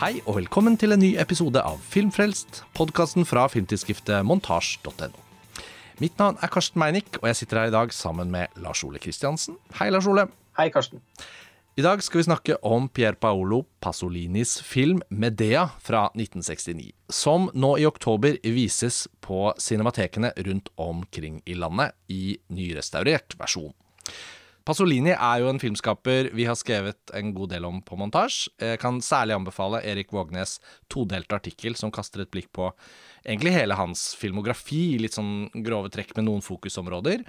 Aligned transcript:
Hei 0.00 0.22
og 0.24 0.38
velkommen 0.38 0.78
til 0.80 0.94
en 0.94 1.02
ny 1.02 1.10
episode 1.20 1.60
av 1.60 1.82
Filmfrelst, 1.92 2.62
podkasten 2.72 3.26
fra 3.28 3.42
filmtidsskriftet 3.52 4.24
montasj.no. 4.24 5.10
Mitt 6.00 6.16
navn 6.16 6.38
er 6.40 6.48
Karsten 6.48 6.80
Meinick, 6.80 7.18
og 7.20 7.26
jeg 7.28 7.36
sitter 7.42 7.60
her 7.60 7.68
i 7.68 7.74
dag 7.74 7.92
sammen 7.92 8.30
med 8.32 8.48
Lars 8.64 8.80
Ole 8.86 8.96
Kristiansen. 8.96 9.58
Hei, 9.76 9.90
Lars 9.92 10.08
Ole. 10.08 10.24
Hei, 10.56 10.70
Karsten. 10.72 11.04
I 11.76 11.84
dag 11.84 12.00
skal 12.00 12.22
vi 12.22 12.24
snakke 12.30 12.56
om 12.64 12.88
Pier 12.88 13.12
Paolo 13.20 13.66
Pasolinis 13.84 14.56
film 14.64 15.02
'Medea' 15.12 15.68
fra 15.84 16.06
1969, 16.14 16.94
som 17.12 17.50
nå 17.52 17.76
i 17.76 17.84
oktober 17.84 18.40
vises 18.40 19.04
på 19.20 19.52
cinematekene 19.60 20.32
rundt 20.48 20.72
omkring 20.80 21.42
i 21.44 21.60
landet 21.60 21.92
i 22.08 22.38
nyrestaurert 22.48 23.36
versjon. 23.36 23.74
Pasolini 24.70 25.10
er 25.10 25.40
jo 25.42 25.48
en 25.50 25.58
filmskaper 25.58 26.28
vi 26.36 26.44
har 26.46 26.54
skrevet 26.58 27.10
en 27.18 27.32
god 27.34 27.50
del 27.56 27.64
om 27.66 27.80
på 27.82 27.96
montasj. 27.98 28.44
Jeg 28.62 28.78
kan 28.82 29.00
særlig 29.02 29.34
anbefale 29.34 29.80
Erik 29.82 30.12
Vågnes' 30.14 30.60
todelte 30.92 31.34
artikkel 31.40 31.74
som 31.78 31.90
kaster 31.90 32.22
et 32.22 32.30
blikk 32.30 32.52
på 32.54 32.68
egentlig 33.24 33.56
hele 33.56 33.74
hans 33.78 34.12
filmografi, 34.20 35.00
litt 35.02 35.16
sånn 35.18 35.48
grove 35.66 35.90
trekk 35.90 36.14
med 36.14 36.28
noen 36.28 36.44
fokusområder. 36.46 37.26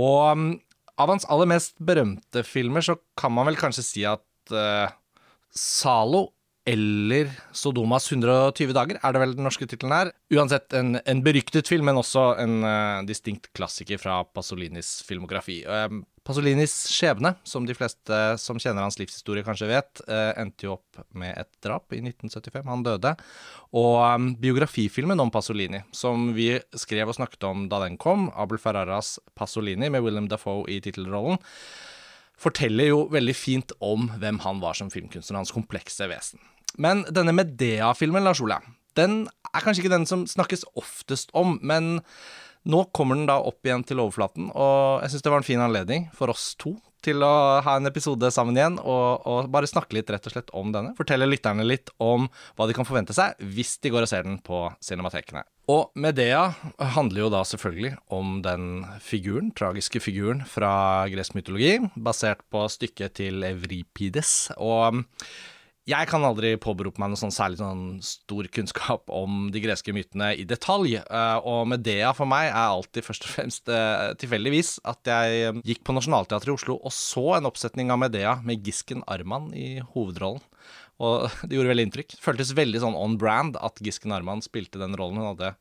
Og 0.00 0.18
um, 0.34 0.50
av 0.98 1.14
hans 1.14 1.28
aller 1.30 1.52
mest 1.52 1.78
berømte 1.78 2.42
filmer 2.46 2.82
så 2.84 2.98
kan 3.18 3.36
man 3.36 3.46
vel 3.46 3.60
kanskje 3.60 3.86
si 3.86 4.04
at 4.08 4.54
uh, 4.54 4.90
Zalo 5.54 6.26
eller 6.68 7.30
Sodomas 7.56 8.04
120 8.10 8.74
dager, 8.76 8.98
er 9.00 9.14
det 9.14 9.22
vel 9.22 9.32
den 9.38 9.46
norske 9.46 9.66
tittelen 9.66 9.94
her. 9.94 10.10
Uansett 10.34 10.74
en, 10.76 10.98
en, 10.98 11.22
beryktet 11.24 11.70
film, 11.70 11.88
men 11.88 11.98
også 11.98 12.34
en 12.42 12.60
uh, 12.66 13.00
distinkt 13.08 13.48
klassiker 13.56 13.98
fra 14.02 14.20
Pasolinis 14.28 14.98
filmografi. 15.06 15.62
Uh, 15.64 16.02
Pasolinis 16.26 16.74
skjebne, 16.92 17.32
som 17.48 17.64
de 17.64 17.74
fleste 17.74 18.16
som 18.38 18.58
kjenner 18.60 18.84
hans 18.84 18.98
livshistorie 19.00 19.44
kanskje 19.46 19.70
vet, 19.70 20.02
uh, 20.04 20.32
endte 20.38 20.66
jo 20.66 20.74
opp 20.76 21.00
med 21.16 21.32
et 21.40 21.48
drap 21.64 21.94
i 21.96 22.02
1975. 22.02 22.66
Han 22.68 22.84
døde. 22.84 23.14
Og 23.72 23.96
um, 24.04 24.28
biografifilmen 24.40 25.22
om 25.24 25.32
Pasolini, 25.32 25.80
som 25.96 26.30
vi 26.36 26.52
skrev 26.76 27.08
og 27.08 27.16
snakket 27.16 27.48
om 27.48 27.64
da 27.72 27.80
den 27.86 27.96
kom, 28.00 28.28
Abel 28.36 28.60
Ferraras 28.60 29.16
Pasolini 29.38 29.88
med 29.88 30.04
William 30.04 30.28
Dafoe 30.28 30.68
i 30.68 30.80
tittelrollen, 30.84 31.40
forteller 32.40 32.92
jo 32.92 33.00
veldig 33.12 33.36
fint 33.36 33.72
om 33.84 34.10
hvem 34.20 34.40
han 34.44 34.60
var 34.62 34.76
som 34.76 34.92
filmkunstner, 34.92 35.40
hans 35.40 35.52
komplekse 35.56 36.08
vesen. 36.08 36.40
Men 36.80 37.02
denne 37.08 37.34
Medea-filmen, 37.36 38.24
Lars 38.24 38.40
Ole, 38.44 38.60
den 38.98 39.24
er 39.50 39.64
kanskje 39.64 39.84
ikke 39.84 39.96
den 39.96 40.08
som 40.08 40.26
snakkes 40.28 40.64
oftest 40.78 41.32
om, 41.36 41.58
men 41.62 41.98
nå 42.68 42.84
kommer 42.96 43.16
den 43.16 43.28
da 43.30 43.38
opp 43.40 43.64
igjen 43.66 43.84
til 43.88 44.02
overflaten, 44.02 44.50
og 44.52 45.00
jeg 45.04 45.14
syns 45.14 45.26
det 45.26 45.32
var 45.32 45.42
en 45.42 45.50
fin 45.50 45.64
anledning 45.64 46.08
for 46.16 46.32
oss 46.32 46.52
to 46.60 46.76
til 47.04 47.22
å 47.24 47.60
ha 47.64 47.76
en 47.78 47.88
episode 47.88 48.28
sammen 48.34 48.58
igjen 48.58 48.76
og, 48.80 49.24
og, 49.24 49.48
bare 49.52 49.68
snakke 49.68 49.96
litt 49.96 50.10
rett 50.12 50.26
og 50.28 50.34
slett 50.34 50.50
om 50.56 50.72
denne. 50.74 50.92
Fortelle 50.98 51.28
lytterne 51.28 51.64
litt 51.64 51.88
om 52.02 52.28
hva 52.58 52.66
de 52.68 52.76
kan 52.76 52.84
forvente 52.88 53.16
seg 53.16 53.38
hvis 53.40 53.78
de 53.80 53.92
går 53.92 54.04
og 54.04 54.10
ser 54.10 54.26
den 54.26 54.36
på 54.44 54.66
cinematekene. 54.84 55.44
Og 55.70 55.94
Medea 56.02 56.48
handler 56.96 57.24
jo 57.24 57.30
da 57.32 57.44
selvfølgelig 57.46 57.94
om 58.16 58.40
den 58.44 58.84
figuren, 59.04 59.52
tragiske 59.56 60.02
figuren 60.02 60.42
fra 60.48 61.06
gresk 61.12 61.36
mytologi, 61.38 61.76
basert 61.94 62.42
på 62.50 62.64
stykket 62.72 63.16
til 63.20 63.46
Evripides. 63.46 64.50
Og 64.58 65.04
jeg 65.88 66.08
kan 66.10 66.24
aldri 66.26 66.52
påberope 66.60 67.00
meg 67.00 67.12
noe 67.12 67.18
sånn 67.18 67.32
særlig 67.32 67.60
sånn 67.60 67.84
stor 68.04 68.46
kunnskap 68.52 69.08
om 69.12 69.48
de 69.52 69.62
greske 69.64 69.94
mytene 69.96 70.32
i 70.36 70.44
detalj, 70.48 70.98
eh, 71.00 71.38
og 71.40 71.70
Medea 71.72 72.12
for 72.16 72.28
meg 72.28 72.50
er 72.50 72.74
alltid 72.76 73.06
først 73.06 73.24
og 73.26 73.32
fremst 73.32 73.72
uh, 73.72 74.12
tilfeldigvis 74.20 74.76
at 74.90 75.10
jeg 75.10 75.40
eh, 75.48 75.62
gikk 75.72 75.82
på 75.86 75.96
Nationaltheatret 75.96 76.52
i 76.52 76.56
Oslo 76.58 76.76
og 76.76 76.94
så 76.94 77.26
en 77.38 77.48
oppsetning 77.48 77.92
av 77.92 78.02
Medea 78.02 78.36
med 78.44 78.66
Gisken 78.66 79.04
Arman 79.10 79.50
i 79.56 79.80
hovedrollen. 79.94 80.44
Og 81.00 81.30
det 81.48 81.56
gjorde 81.56 81.72
veldig 81.72 81.88
inntrykk. 81.88 82.18
Føltes 82.20 82.52
veldig 82.56 82.84
sånn 82.84 82.98
on 82.98 83.16
brand 83.20 83.56
at 83.64 83.80
Gisken 83.80 84.12
Arman 84.14 84.44
spilte 84.44 84.80
den 84.82 84.96
rollen. 85.00 85.22
Hun 85.22 85.32
hadde 85.32 85.54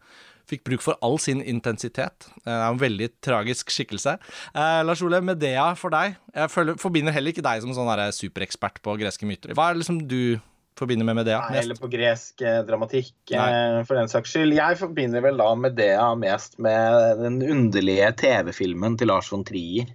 fikk 0.50 0.66
bruk 0.68 0.84
for 0.86 0.98
all 1.06 1.20
sin 1.22 1.42
intensitet. 1.42 2.30
Det 2.44 2.52
er 2.52 2.66
en 2.68 2.82
veldig 2.82 3.12
tragisk 3.26 3.72
skikkelse. 3.74 4.18
Eh, 4.54 4.82
Lars 4.86 5.04
Ole, 5.06 5.22
Medea 5.26 5.72
for 5.80 5.94
deg. 5.94 6.18
Jeg 6.36 6.54
føler, 6.54 6.80
forbinder 6.82 7.16
heller 7.16 7.36
ikke 7.36 7.46
deg 7.46 7.64
som 7.66 7.76
sånn 7.78 7.90
superekspert 8.16 8.82
på 8.86 8.98
greske 9.00 9.28
myter. 9.30 9.54
Hva 9.58 9.70
er 9.70 9.78
det 9.78 9.84
liksom 9.84 10.02
du 10.10 10.40
forbinder 10.80 11.08
med 11.08 11.20
Medea 11.20 11.42
mest? 11.44 11.54
Nei, 11.54 11.64
eller 11.66 11.80
på 11.80 11.92
gresk 11.92 12.44
eh, 12.46 12.62
dramatikk, 12.68 13.14
Nei. 13.34 13.84
for 13.88 14.00
den 14.00 14.12
saks 14.12 14.34
skyld. 14.36 14.56
Jeg 14.58 14.80
forbinder 14.80 15.24
vel 15.26 15.40
da 15.40 15.50
Medea 15.60 16.10
mest 16.20 16.60
med 16.62 17.24
den 17.24 17.42
underlige 17.44 18.12
TV-filmen 18.24 18.98
til 19.00 19.12
Lars 19.12 19.32
von 19.34 19.46
Trier. 19.48 19.92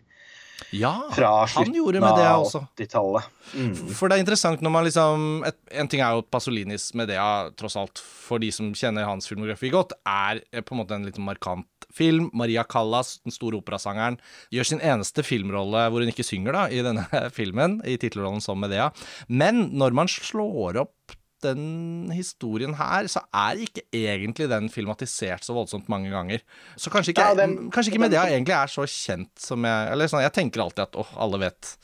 Ja, 0.74 0.92
fra 1.14 1.32
slutten 1.50 2.04
av 2.04 2.46
80-tallet. 2.48 3.30
Mm. 3.54 3.74
For 3.94 4.10
det 4.10 4.16
er 4.16 4.24
interessant 4.24 4.64
når 4.64 4.72
man 4.72 4.86
liksom 4.86 5.44
et, 5.46 5.56
En 5.76 5.90
ting 5.90 6.00
er 6.02 6.16
jo 6.16 6.24
Pasolinis 6.26 6.88
Medea, 6.98 7.52
tross 7.58 7.76
alt, 7.78 8.00
for 8.00 8.42
de 8.42 8.50
som 8.54 8.72
kjenner 8.76 9.06
hans 9.06 9.28
filmografi 9.30 9.70
godt, 9.74 9.94
er 10.08 10.42
på 10.64 10.74
en 10.74 10.82
måte 10.82 10.96
en 10.96 11.06
litt 11.06 11.20
markant 11.22 11.68
film. 11.94 12.30
Maria 12.34 12.64
Callas, 12.66 13.18
den 13.24 13.34
store 13.34 13.60
operasangeren, 13.60 14.18
gjør 14.54 14.70
sin 14.72 14.82
eneste 14.82 15.24
filmrolle 15.26 15.86
hvor 15.90 16.02
hun 16.02 16.10
ikke 16.10 16.26
synger 16.26 16.56
da, 16.56 16.64
i 16.70 16.82
denne 16.84 17.06
filmen, 17.38 17.78
i 17.86 17.98
tittelrollen 18.00 18.42
som 18.44 18.60
Medea. 18.60 18.90
Men 19.28 19.68
når 19.78 19.94
man 20.02 20.10
slår 20.10 20.82
opp 20.84 21.20
den 21.44 22.10
historien 22.14 22.74
her, 22.78 23.08
så 23.10 23.22
er 23.28 23.60
ikke 23.66 23.84
egentlig 23.94 24.48
den 24.50 24.70
filmatisert 24.72 25.46
så 25.46 25.56
voldsomt 25.56 25.88
mange 25.92 26.10
ganger. 26.12 26.42
Så 26.76 26.92
kanskje 26.92 27.14
ikke, 27.14 27.28
ja, 27.30 27.38
den, 27.38 27.70
kanskje 27.74 27.92
ikke 27.92 28.02
Medea 28.06 28.26
egentlig 28.32 28.56
er 28.56 28.72
så 28.72 28.86
kjent 28.88 29.32
som 29.40 29.64
jeg 29.66 29.88
Eller 29.92 30.10
sånn, 30.10 30.24
jeg 30.24 30.34
tenker 30.34 30.64
alltid 30.64 30.86
at 30.88 31.00
åh, 31.00 31.16
alle 31.24 31.40
vet 31.46 31.74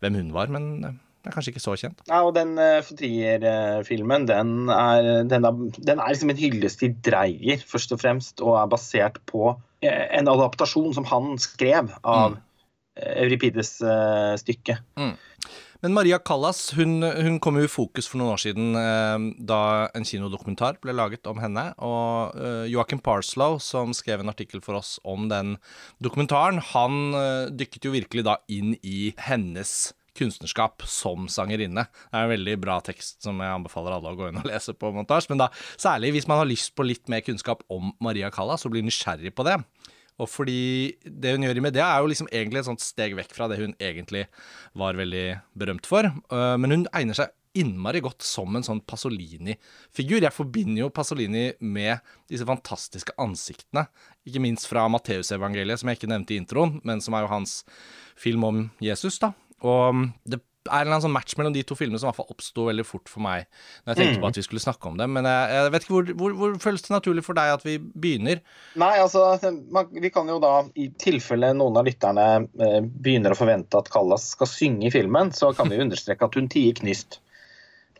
hvem 0.00 0.18
hun 0.20 0.34
var, 0.34 0.50
men 0.52 0.68
det 1.20 1.28
er 1.28 1.34
kanskje 1.34 1.52
ikke 1.52 1.62
så 1.62 1.74
kjent. 1.76 1.98
Ja, 2.08 2.22
og 2.24 2.32
den 2.32 2.54
uh, 2.56 2.92
Trier-filmen, 2.96 4.24
den, 4.28 4.54
den, 5.28 5.48
den, 5.76 5.98
er 6.00 6.14
liksom 6.14 6.32
en 6.32 6.40
hyllest 6.40 6.80
til 6.80 6.94
Dreyer, 7.04 7.60
først 7.68 7.92
og 7.92 8.00
fremst, 8.00 8.40
og 8.40 8.56
er 8.56 8.70
basert 8.72 9.20
på 9.28 9.50
uh, 9.52 9.58
en 9.84 10.30
adaptasjon 10.32 10.94
som 10.96 11.08
han 11.10 11.34
skrev 11.42 11.92
av 12.00 12.38
mm. 12.38 12.38
Euripides 13.20 13.76
uh, 13.84 14.32
stykke. 14.40 14.78
Mm. 14.96 15.12
Men 15.80 15.94
Maria 15.96 16.18
Callas 16.20 16.74
hun, 16.76 17.00
hun 17.02 17.38
kom 17.40 17.56
jo 17.56 17.64
i 17.64 17.70
fokus 17.70 18.08
for 18.10 18.20
noen 18.20 18.34
år 18.34 18.40
siden 18.42 18.74
eh, 18.76 19.28
da 19.48 19.60
en 19.96 20.04
kinodokumentar 20.04 20.76
ble 20.82 20.92
laget 20.92 21.28
om 21.30 21.40
henne. 21.40 21.70
Og 21.80 22.36
eh, 22.36 22.66
Joachim 22.72 23.00
Parslow, 23.00 23.56
som 23.64 23.94
skrev 23.96 24.20
en 24.20 24.32
artikkel 24.32 24.60
for 24.64 24.76
oss 24.80 24.98
om 25.08 25.30
den 25.32 25.56
dokumentaren, 26.04 26.60
han 26.74 27.16
eh, 27.16 27.46
dykket 27.62 27.88
jo 27.88 27.94
virkelig 27.96 28.26
da 28.28 28.36
inn 28.52 28.74
i 28.84 29.14
hennes 29.24 29.94
kunstnerskap 30.20 30.84
som 30.90 31.30
sangerinne. 31.32 31.86
Det 31.88 32.18
er 32.18 32.26
en 32.26 32.34
veldig 32.34 32.58
bra 32.60 32.76
tekst 32.84 33.22
som 33.24 33.40
jeg 33.40 33.54
anbefaler 33.54 33.96
alle 33.96 34.12
å 34.12 34.18
gå 34.18 34.28
inn 34.28 34.42
og 34.42 34.50
lese 34.50 34.74
på 34.76 34.92
montasje. 34.92 35.32
Men 35.32 35.46
da 35.46 35.48
særlig 35.80 36.12
hvis 36.18 36.28
man 36.28 36.42
har 36.42 36.50
lyst 36.50 36.74
på 36.76 36.84
litt 36.84 37.08
mer 37.08 37.24
kunnskap 37.24 37.64
om 37.72 37.94
Maria 38.04 38.28
Callas 38.34 38.66
og 38.66 38.74
blir 38.74 38.84
nysgjerrig 38.84 39.32
på 39.32 39.48
det. 39.48 39.56
Og 40.20 40.28
fordi 40.28 40.96
det 41.04 41.34
hun 41.34 41.46
gjør 41.46 41.60
i 41.60 41.64
media, 41.64 41.88
er 41.88 42.04
jo 42.04 42.10
liksom 42.12 42.30
egentlig 42.30 42.62
et 42.62 42.68
sånt 42.68 42.84
steg 42.84 43.16
vekk 43.18 43.34
fra 43.36 43.48
det 43.50 43.60
hun 43.60 43.76
egentlig 43.80 44.26
var 44.78 44.98
veldig 44.98 45.26
berømt 45.58 45.88
for. 45.88 46.10
Øh, 46.10 46.56
men 46.60 46.76
hun 46.76 46.88
egner 46.92 47.16
seg 47.16 47.32
innmari 47.58 47.98
godt 48.04 48.22
som 48.22 48.54
en 48.54 48.64
sånn 48.66 48.82
Pasolini-figur. 48.86 50.20
Jeg 50.22 50.34
forbinder 50.34 50.84
jo 50.84 50.92
Pasolini 50.94 51.48
med 51.58 51.98
disse 52.30 52.46
fantastiske 52.46 53.16
ansiktene. 53.20 53.88
Ikke 54.28 54.42
minst 54.44 54.68
fra 54.70 54.84
Matteusevangeliet, 54.92 55.82
som 55.82 55.90
jeg 55.90 55.98
ikke 55.98 56.12
nevnte 56.12 56.36
i 56.36 56.40
introen, 56.42 56.78
men 56.86 57.02
som 57.02 57.16
er 57.16 57.26
jo 57.26 57.32
hans 57.32 57.56
film 58.18 58.46
om 58.46 58.62
Jesus. 58.84 59.18
da. 59.18 59.32
Og 59.66 60.06
det 60.28 60.40
er 60.68 60.88
en 60.88 61.02
sånn 61.02 61.14
match 61.14 61.36
mellom 61.38 61.54
de 61.54 61.62
to 61.64 61.76
filmene 61.78 62.00
som 62.00 62.08
i 62.08 62.10
hvert 62.10 62.18
fall 62.20 62.34
oppsto 62.34 62.66
veldig 62.66 62.84
fort 62.84 63.08
for 63.08 63.24
meg 63.24 63.46
når 63.48 63.92
jeg 63.94 63.98
tenkte 64.00 64.18
mm. 64.18 64.24
på 64.24 64.28
at 64.28 64.40
vi 64.40 64.44
skulle 64.44 64.62
snakke 64.64 64.90
om 64.90 64.98
dem. 65.00 65.14
Men 65.16 65.28
jeg, 65.30 65.54
jeg 65.56 65.72
vet 65.74 65.86
ikke 65.86 65.94
hvor, 65.94 66.10
hvor, 66.20 66.36
hvor, 66.40 66.58
føles 66.66 66.84
det 66.84 66.92
naturlig 66.92 67.24
for 67.24 67.38
deg 67.38 67.54
at 67.54 67.64
vi 67.64 67.78
begynner? 67.80 68.42
Nei, 68.82 68.92
altså, 69.00 69.24
man, 69.72 69.88
vi 69.94 70.12
kan 70.12 70.28
jo 70.28 70.36
da, 70.42 70.52
i 70.76 70.90
tilfelle 71.00 71.54
noen 71.56 71.80
av 71.80 71.88
lytterne 71.88 72.28
eh, 72.44 72.78
begynner 72.84 73.32
å 73.32 73.40
forvente 73.40 73.80
at 73.80 73.88
Callas 73.92 74.28
skal 74.34 74.50
synge 74.50 74.90
i 74.90 74.94
filmen, 74.94 75.32
så 75.36 75.54
kan 75.56 75.72
vi 75.72 75.80
understreke 75.84 76.28
at 76.28 76.36
hun 76.36 76.50
tier 76.52 76.76
knyst. 76.76 77.22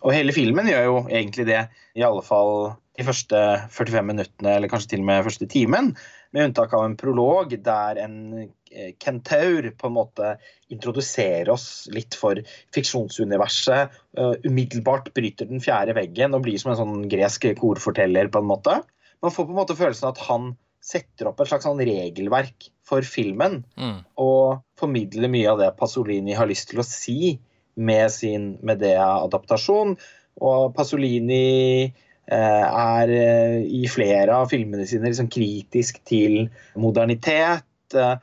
Og 0.00 0.14
hele 0.17 0.32
filmen 0.32 0.69
gjør 0.69 0.87
jo 0.87 1.00
egentlig 1.08 1.49
det, 1.49 1.64
i 1.96 2.05
alle 2.05 2.23
fall 2.25 2.75
de 3.00 3.06
første 3.08 3.41
45 3.73 4.06
minuttene, 4.06 4.55
eller 4.55 4.70
kanskje 4.70 4.94
til 4.94 5.05
og 5.05 5.08
med 5.08 5.26
første 5.26 5.49
timen. 5.50 5.93
Med 6.35 6.50
unntak 6.50 6.75
av 6.76 6.85
en 6.87 6.97
prolog 7.00 7.52
der 7.64 8.00
en 8.02 8.17
eh, 8.38 8.93
kentaur 9.02 9.70
på 9.79 9.88
en 9.88 9.97
måte 9.97 10.35
introduserer 10.73 11.50
oss 11.52 11.88
litt 11.94 12.17
for 12.19 12.38
fiksjonsuniverset. 12.76 13.97
Uh, 14.19 14.35
umiddelbart 14.47 15.11
bryter 15.17 15.49
den 15.50 15.62
fjerde 15.64 15.97
veggen 15.99 16.37
og 16.37 16.44
blir 16.44 16.61
som 16.61 16.75
en 16.75 16.81
sånn 16.81 17.06
gresk 17.11 17.49
korforteller. 17.58 18.31
på 18.31 18.43
en 18.43 18.50
måte. 18.50 18.81
Man 19.25 19.35
får 19.35 19.49
på 19.49 19.55
en 19.55 19.61
måte 19.62 19.79
følelsen 19.79 20.12
at 20.12 20.20
han 20.29 20.53
setter 20.81 21.29
opp 21.29 21.41
et 21.43 21.50
slags 21.50 21.67
sånn 21.69 21.82
regelverk 21.82 22.70
for 22.87 23.05
filmen. 23.05 23.62
Mm. 23.76 23.99
Og 24.23 24.62
formidler 24.81 25.32
mye 25.32 25.50
av 25.50 25.61
det 25.61 25.75
Pasolini 25.81 26.37
har 26.38 26.49
lyst 26.49 26.70
til 26.70 26.81
å 26.81 26.87
si 26.87 27.35
med 27.81 28.06
sin 28.12 28.55
Medea-adaptasjon. 28.67 29.99
Og 30.41 30.73
Pasolini 30.76 31.91
Eh, 31.91 32.09
er 32.37 33.12
eh, 33.15 33.61
i 33.67 33.85
flere 33.91 34.37
av 34.43 34.50
filmene 34.53 34.87
sine 34.88 35.11
liksom 35.11 35.31
kritisk 35.32 36.03
til 36.09 36.44
modernitet. 36.79 37.67
Eh, 37.94 38.17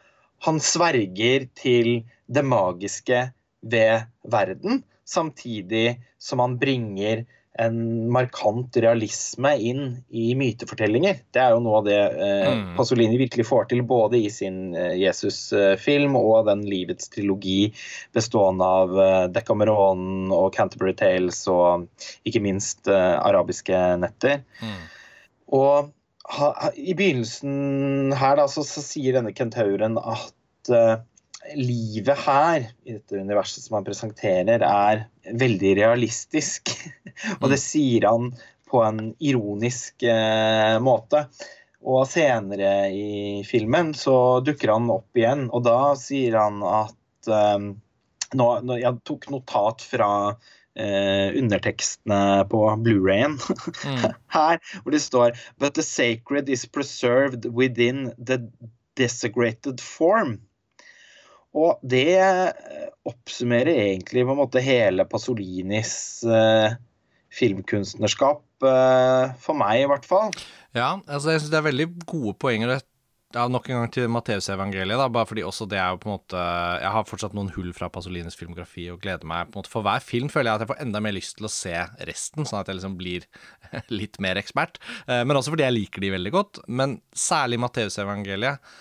han 0.47 0.61
sverger 0.63 1.47
til 1.57 2.03
det 2.27 2.43
magiske 2.45 3.23
ved 3.67 4.07
verden, 4.29 4.83
samtidig 5.07 5.97
som 6.21 6.43
han 6.43 6.57
bringer 6.61 7.25
en 7.61 7.77
markant 8.13 8.77
realisme 8.77 9.51
inn 9.57 9.81
i 10.09 10.31
mytefortellinger. 10.37 11.19
Det 11.33 11.41
er 11.41 11.55
jo 11.55 11.61
noe 11.65 11.81
av 11.81 11.87
det 11.87 11.97
eh, 11.97 12.51
mm. 12.53 12.75
Pasolini 12.77 13.19
virkelig 13.19 13.47
får 13.49 13.69
til, 13.71 13.83
både 13.87 14.19
i 14.21 14.31
sin 14.33 14.75
eh, 14.77 14.95
Jesus-film 15.01 16.17
og 16.19 16.47
den 16.49 16.63
livets 16.69 17.11
trilogi 17.13 17.71
bestående 18.15 18.71
av 18.81 18.95
eh, 19.03 19.25
Decameron 19.33 20.31
og 20.35 20.51
Canterbury 20.55 20.95
Tales 20.97 21.43
og 21.51 21.87
ikke 22.27 22.43
minst 22.45 22.89
eh, 22.91 23.15
arabiske 23.17 23.83
netter. 24.01 24.41
Mm. 24.61 24.79
Og 25.57 25.93
ha, 26.37 26.53
i 26.75 26.95
begynnelsen 26.97 28.15
her 28.17 28.39
da, 28.39 28.47
så, 28.51 28.65
så 28.67 28.83
sier 28.83 29.15
denne 29.15 29.33
kentauren 29.35 29.95
at 30.01 30.71
uh, 30.73 30.97
livet 31.55 32.17
her, 32.25 32.65
i 32.83 32.95
dette 32.97 33.19
universet 33.19 33.63
som 33.63 33.77
han 33.77 33.87
presenterer, 33.87 34.63
er 34.63 35.05
veldig 35.37 35.73
realistisk. 35.79 36.73
og 37.41 37.49
det 37.53 37.59
sier 37.61 38.07
han 38.09 38.31
på 38.67 38.81
en 38.83 39.13
ironisk 39.23 40.03
eh, 40.03 40.75
måte. 40.83 41.27
Og 41.87 42.07
senere 42.09 42.89
i 42.91 43.43
filmen 43.47 43.93
så 43.95 44.41
dukker 44.43 44.73
han 44.73 44.89
opp 44.91 45.17
igjen, 45.17 45.47
og 45.53 45.63
da 45.67 45.93
sier 45.99 46.35
han 46.41 46.59
at 46.65 47.31
eh, 47.31 47.57
nå, 48.35 48.47
nå, 48.67 48.79
Jeg 48.81 48.99
tok 49.07 49.29
notat 49.31 49.85
fra 49.87 50.09
eh, 50.75 51.29
undertekstene 51.37 52.47
på 52.51 52.63
Blu-rayen 52.83 53.37
mm. 53.37 54.03
her, 54.35 54.59
hvor 54.81 54.95
det 54.95 55.03
står 55.05 55.37
But 55.57 55.79
the 55.79 55.85
sacred 55.85 56.49
is 56.49 56.65
preserved 56.65 57.45
within 57.45 58.11
the 58.17 58.41
desecrated 58.97 59.79
form. 59.79 60.41
Og 61.57 61.79
det 61.81 62.19
eh, 62.21 62.89
oppsummerer 63.07 63.73
egentlig 63.87 64.25
på 64.25 64.35
en 64.35 64.41
måte 64.41 64.63
hele 64.63 65.07
Pasolinis 65.09 65.95
eh, 66.23 66.75
filmkunstnerskap, 67.37 68.43
eh, 68.65 69.33
for 69.41 69.57
meg 69.57 69.83
i 69.83 69.89
hvert 69.89 70.05
fall. 70.07 70.35
Ja, 70.77 70.97
altså 71.07 71.33
jeg 71.33 71.41
syns 71.41 71.53
det 71.53 71.59
er 71.59 71.69
veldig 71.71 71.89
gode 72.05 72.35
poenger. 72.39 72.77
Ja, 73.35 73.43
nok 73.51 73.65
en 73.67 73.81
gang 73.81 73.89
til 73.91 74.07
Matteusevangeliet, 74.11 75.01
bare 75.11 75.27
fordi 75.27 75.43
også 75.43 75.65
det 75.67 75.81
er 75.81 75.91
jo 75.91 75.99
på 75.99 76.07
en 76.07 76.13
måte 76.13 76.39
Jeg 76.39 76.91
har 76.95 77.07
fortsatt 77.09 77.33
noen 77.35 77.49
hull 77.57 77.73
fra 77.75 77.89
Pasolinis 77.91 78.37
filmografi 78.39 78.85
og 78.93 79.01
gleder 79.03 79.27
meg 79.27 79.49
på 79.49 79.57
en 79.57 79.59
måte 79.59 79.71
For 79.73 79.83
hver 79.83 79.99
film 79.99 80.29
føler 80.31 80.47
jeg 80.47 80.55
at 80.55 80.63
jeg 80.63 80.69
får 80.69 80.79
enda 80.85 81.01
mer 81.03 81.15
lyst 81.17 81.35
til 81.35 81.49
å 81.49 81.51
se 81.51 81.73
resten, 82.07 82.47
sånn 82.47 82.61
at 82.61 82.71
jeg 82.71 82.79
liksom 82.79 82.95
blir 82.99 83.27
litt 83.99 84.15
mer 84.23 84.39
ekspert. 84.39 84.79
Eh, 85.09 85.25
men 85.27 85.35
også 85.35 85.51
fordi 85.51 85.67
jeg 85.67 85.75
liker 85.75 86.05
de 86.05 86.13
veldig 86.15 86.33
godt. 86.37 86.61
Men 86.71 87.01
særlig 87.11 87.59
Matteusevangeliet, 87.65 88.71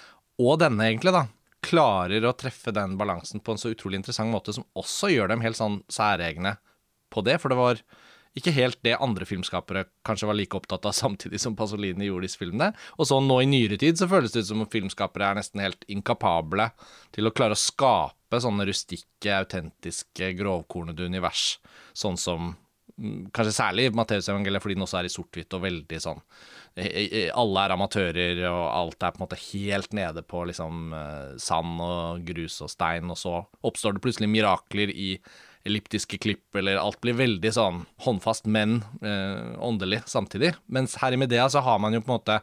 og 0.47 0.61
denne 0.63 0.93
egentlig, 0.93 1.17
da, 1.17 1.25
klarer 1.67 2.25
å 2.27 2.35
treffe 2.39 2.73
den 2.75 2.97
balansen 3.01 3.43
på 3.43 3.55
en 3.55 3.61
så 3.61 3.73
utrolig 3.75 4.01
interessant 4.01 4.33
måte, 4.33 4.55
som 4.55 4.67
også 4.79 5.11
gjør 5.13 5.33
dem 5.33 5.45
helt 5.45 5.59
sånn 5.59 5.81
særegne 5.93 6.57
på 7.13 7.25
det. 7.27 7.39
For 7.43 7.53
det 7.53 7.59
var 7.59 7.83
ikke 8.37 8.53
helt 8.53 8.79
det 8.85 8.99
andre 9.01 9.25
filmskapere 9.29 9.87
kanskje 10.05 10.29
var 10.29 10.37
like 10.37 10.59
opptatt 10.59 10.87
av 10.89 10.95
samtidig 11.03 11.41
som 11.43 11.57
Pasolini 11.59 12.09
gjorde 12.09 12.29
disse 12.29 12.41
filmene. 12.41 12.73
Og 13.01 13.09
så 13.09 13.21
nå 13.23 13.41
i 13.43 13.49
nyere 13.51 13.81
tid 13.81 13.99
så 13.99 14.09
føles 14.11 14.35
det 14.35 14.45
ut 14.45 14.51
som 14.53 14.63
om 14.65 14.71
filmskapere 14.73 15.31
er 15.31 15.41
nesten 15.41 15.65
helt 15.65 15.87
inkapable 15.93 16.71
til 17.17 17.29
å 17.29 17.35
klare 17.35 17.57
å 17.57 17.61
skape 17.61 18.43
sånne 18.43 18.67
rustikke, 18.69 19.41
autentiske, 19.41 20.35
grovkornede 20.39 21.09
univers, 21.09 21.57
sånn 21.97 22.21
som 22.21 22.55
Kanskje 22.97 23.53
særlig 23.53 23.91
Matteusevangeliet, 23.93 24.63
fordi 24.65 24.77
den 24.79 24.87
også 24.87 25.03
er 25.03 25.09
i 25.09 25.13
sort-hvitt 25.13 25.53
og 25.57 25.67
veldig 25.67 25.99
sånn 26.01 26.23
alle 26.77 27.63
er 27.65 27.73
amatører, 27.73 28.41
og 28.51 28.65
alt 28.69 29.03
er 29.03 29.15
på 29.15 29.21
en 29.21 29.25
måte 29.25 29.39
helt 29.41 29.95
nede 29.97 30.23
på 30.29 30.43
liksom 30.51 30.93
eh, 30.93 31.37
sand 31.41 31.81
og 31.81 32.27
grus 32.29 32.59
og 32.65 32.71
stein, 32.73 33.09
og 33.13 33.17
så 33.17 33.39
oppstår 33.65 33.97
det 33.97 34.03
plutselig 34.05 34.29
mirakler 34.29 34.93
i 34.93 35.15
elliptiske 35.67 36.19
klipp, 36.23 36.47
eller 36.57 36.79
alt 36.81 37.01
blir 37.05 37.19
veldig 37.19 37.53
sånn 37.53 37.83
håndfast, 38.07 38.49
men 38.51 38.81
eh, 39.03 39.53
åndelig 39.63 40.05
samtidig. 40.11 40.55
Mens 40.73 40.97
her 41.03 41.15
i 41.15 41.21
Medea 41.21 41.49
så 41.53 41.63
har 41.67 41.81
man 41.83 41.97
jo 41.97 42.03
på 42.05 42.13
en 42.13 42.19
måte 42.19 42.41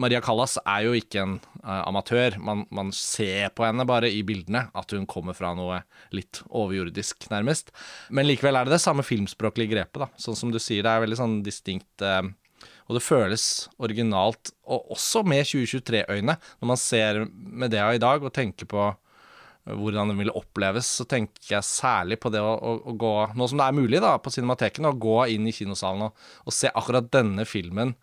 Maria 0.00 0.20
Callas 0.24 0.56
er 0.64 0.86
jo 0.86 0.94
ikke 0.96 1.20
en 1.22 1.34
eh, 1.62 1.82
amatør. 1.84 2.38
Man, 2.42 2.64
man, 2.74 2.92
ser 2.96 3.52
på 3.54 3.66
henne 3.66 3.86
bare 3.88 4.10
i 4.10 4.22
bildene 4.26 4.66
at 4.74 4.94
hun 4.96 5.04
kommer 5.10 5.36
fra 5.36 5.52
noe 5.56 5.82
litt 6.16 6.40
overjordisk, 6.48 7.28
nærmest. 7.32 7.74
Men 8.10 8.28
likevel 8.28 8.58
er 8.58 8.68
det 8.68 8.78
det 8.78 8.84
samme 8.84 9.04
filmspråklige 9.06 9.76
grepet, 9.76 10.06
da. 10.06 10.10
Sånn 10.20 10.38
som 10.38 10.54
du 10.54 10.60
sier, 10.62 10.84
det 10.84 10.94
er 10.94 11.04
veldig 11.04 11.20
sånn 11.20 11.38
distinkt 11.46 12.04
eh, 12.04 12.24
og 12.84 12.98
det 12.98 13.04
føles 13.04 13.44
originalt, 13.80 14.52
og 14.68 14.90
også 14.92 15.22
med 15.24 15.46
2023-øyne. 15.48 16.36
Når 16.60 16.68
man 16.68 16.80
ser 16.80 17.22
Medea 17.32 17.94
i 17.96 18.02
dag 18.02 18.24
og 18.24 18.34
tenker 18.36 18.68
på 18.68 18.90
hvordan 19.64 20.12
den 20.12 20.20
ville 20.20 20.34
oppleves, 20.36 20.88
så 21.00 21.06
tenker 21.08 21.56
jeg 21.56 21.66
særlig 21.66 22.18
på 22.20 22.32
det 22.32 22.42
å, 22.44 22.52
å, 22.52 22.74
å, 22.84 22.96
gå 23.00 23.12
Nå 23.36 23.48
som 23.48 23.60
det 23.60 23.68
er 23.68 23.78
mulig 23.78 24.02
da, 24.04 24.16
på 24.20 24.32
Cinemateken, 24.34 24.90
å 24.90 24.98
gå 25.00 25.18
inn 25.32 25.48
i 25.48 25.54
kinosalen 25.56 26.08
og, 26.08 26.28
og 26.44 26.54
se 26.54 26.72
akkurat 26.72 27.08
denne 27.12 27.46
filmen 27.48 27.94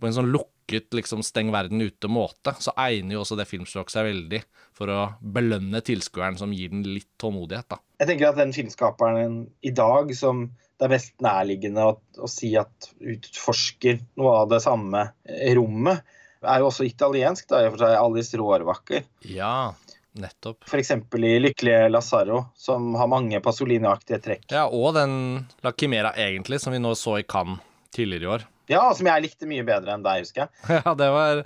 på 0.00 0.08
en 0.08 0.16
sånn 0.16 0.30
lukket 0.32 0.94
liksom 0.96 1.24
steng 1.26 1.50
verden 1.52 1.82
ute-måte, 1.82 2.54
så 2.62 2.72
egner 2.86 3.18
jo 3.18 3.24
også 3.24 3.36
det 3.36 3.48
filmspråket 3.50 3.92
seg 3.92 4.06
veldig 4.06 4.40
for 4.76 4.92
å 4.94 5.00
belønne 5.20 5.82
tilskueren 5.84 6.38
som 6.40 6.54
gir 6.56 6.70
den 6.72 6.86
litt 6.86 7.10
tålmodighet. 7.20 7.68
da. 7.74 7.80
Jeg 8.00 8.12
tenker 8.12 8.30
at 8.30 8.40
den 8.40 8.54
filmskaperen 8.56 9.42
i 9.66 9.74
dag 9.76 10.14
som 10.16 10.46
det 10.80 10.86
er 10.86 10.94
mest 10.94 11.12
nærliggende 11.20 11.84
å, 11.84 11.96
å, 12.24 12.30
si 12.30 12.54
at 12.56 12.88
utforsker 12.96 14.00
noe 14.16 14.38
av 14.46 14.54
det 14.54 14.62
samme 14.64 15.10
rommet. 15.58 16.00
Er 16.40 16.62
jo 16.62 16.70
også 16.70 16.86
italiensk, 16.88 17.50
da, 17.50 17.60
i 17.60 17.68
og 17.68 17.74
for 17.74 17.82
seg 17.82 17.98
Alice 18.00 18.40
Rårvakker. 18.40 19.04
Ja, 19.28 19.74
nettopp. 20.18 20.64
F.eks. 20.66 20.90
i 20.90 21.34
Lykkelige 21.40 21.88
Lazaro, 21.92 22.44
som 22.58 22.94
har 22.98 23.10
mange 23.10 23.40
Pasolini-aktige 23.44 24.20
trekk. 24.24 24.46
Ja, 24.52 24.66
og 24.66 24.94
den 24.98 25.12
La 25.64 25.72
Chimera, 25.72 26.14
egentlig, 26.18 26.60
som 26.62 26.74
vi 26.74 26.82
nå 26.82 26.94
så 26.98 27.20
i 27.20 27.26
Cannes 27.26 27.62
tidligere 27.94 28.22
i 28.22 28.32
år. 28.36 28.48
Ja, 28.70 28.82
som 28.94 29.08
jeg 29.08 29.24
likte 29.24 29.48
mye 29.50 29.64
bedre 29.66 29.96
enn 29.96 30.04
deg, 30.04 30.22
husker 30.22 30.44
jeg. 30.44 30.50
Ja, 30.84 30.92
det 30.94 31.08
var 31.10 31.40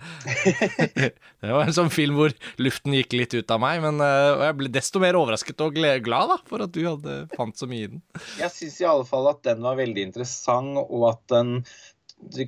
Det 1.45 1.55
var 1.57 1.65
en 1.65 1.77
sånn 1.77 1.93
film 1.93 2.19
hvor 2.19 2.35
luften 2.61 2.97
gikk 2.99 3.17
litt 3.17 3.37
ut 3.37 3.55
av 3.55 3.63
meg, 3.65 3.81
men 3.85 4.03
uh, 4.03 4.45
jeg 4.45 4.59
ble 4.59 4.69
desto 4.73 5.01
mer 5.01 5.17
overrasket 5.17 5.65
og 5.65 5.79
glad 5.79 6.35
da, 6.35 6.37
for 6.49 6.67
at 6.67 6.75
du 6.77 6.83
hadde 6.85 7.17
fant 7.33 7.57
så 7.57 7.69
mye 7.71 7.87
i 7.87 7.91
den. 7.95 8.05
Jeg 8.43 8.53
syns 8.53 8.77
i 8.83 8.89
alle 8.89 9.09
fall 9.09 9.31
at 9.33 9.41
den 9.47 9.65
var 9.65 9.81
veldig 9.81 10.05
interessant, 10.11 10.77
og 10.85 11.09
at 11.15 11.25
den 11.33 11.57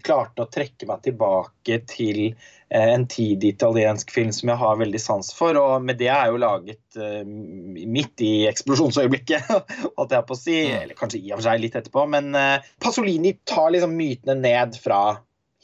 klarte 0.05 0.45
å 0.45 0.53
trekke 0.53 0.89
meg 0.89 1.03
tilbake 1.05 1.81
til 1.89 2.21
eh, 2.29 2.55
en 2.69 3.07
tidig 3.07 3.53
italiensk 3.55 4.11
film 4.11 4.33
som 4.35 4.51
jeg 4.51 4.59
har 4.59 4.79
veldig 4.81 5.01
sans 5.01 5.29
for. 5.35 5.59
Og 5.61 5.85
med 5.87 6.01
det 6.01 6.11
er 6.11 6.31
jo 6.33 6.41
laget 6.43 6.99
uh, 6.99 7.23
midt 7.27 8.25
i 8.27 8.33
eksplosjonsøyeblikket, 8.51 9.51
holdt 9.99 10.17
jeg 10.17 10.27
på 10.27 10.37
å 10.37 10.41
si. 10.41 10.59
Eller 10.75 10.99
kanskje 10.99 11.23
i 11.23 11.31
og 11.31 11.39
for 11.39 11.47
seg 11.47 11.63
litt 11.63 11.79
etterpå. 11.79 12.07
Men 12.11 12.33
uh, 12.35 12.65
Pasolini 12.83 13.37
tar 13.47 13.71
liksom 13.75 13.95
mytene 13.99 14.39
ned 14.41 14.79
fra 14.83 15.03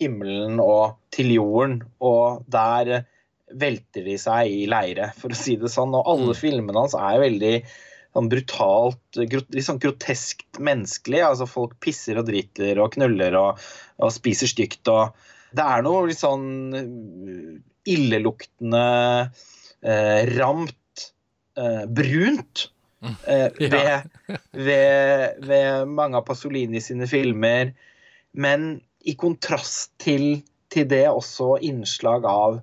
himmelen 0.00 0.60
og 0.62 0.98
til 1.14 1.34
jorden, 1.34 1.80
og 2.02 2.46
der 2.50 3.04
velter 3.52 4.06
de 4.06 4.14
seg 4.18 4.48
i 4.48 4.62
leire, 4.70 5.10
for 5.18 5.34
å 5.34 5.38
si 5.38 5.58
det 5.60 5.70
sånn. 5.72 5.94
Og 5.98 6.06
alle 6.14 6.32
mm. 6.32 6.38
filmene 6.38 6.84
hans 6.84 6.96
er 6.96 7.20
veldig 7.22 7.56
sånn 8.12 8.28
brutalt, 8.28 9.02
litt 9.18 9.66
sånn 9.66 9.80
groteskt 9.82 10.60
menneskelig. 10.62 11.22
altså 11.26 11.48
Folk 11.50 11.78
pisser 11.82 12.20
og 12.20 12.28
driter 12.28 12.80
og 12.82 12.94
knuller 12.96 13.36
og, 13.40 13.62
og 13.98 14.14
spiser 14.14 14.50
stygt. 14.50 14.86
og 14.92 15.16
Det 15.52 15.64
er 15.64 15.84
noe 15.84 16.06
litt 16.08 16.20
sånn 16.20 16.48
uh, 16.72 17.60
illeluktende, 17.88 19.30
eh, 19.82 20.36
ramt, 20.38 21.12
eh, 21.56 21.84
brunt 21.86 22.70
eh, 23.26 23.48
ved, 23.58 24.08
ved, 24.52 25.46
ved, 25.46 25.88
mange 25.88 26.20
av 26.20 26.26
Pasolini 26.26 26.80
sine 26.80 27.08
filmer. 27.10 27.72
Men 28.32 28.80
i 29.04 29.16
kontrast 29.18 29.92
til, 30.02 30.42
til 30.72 30.86
det 30.88 31.06
også 31.10 31.56
innslag 31.66 32.26
av 32.28 32.60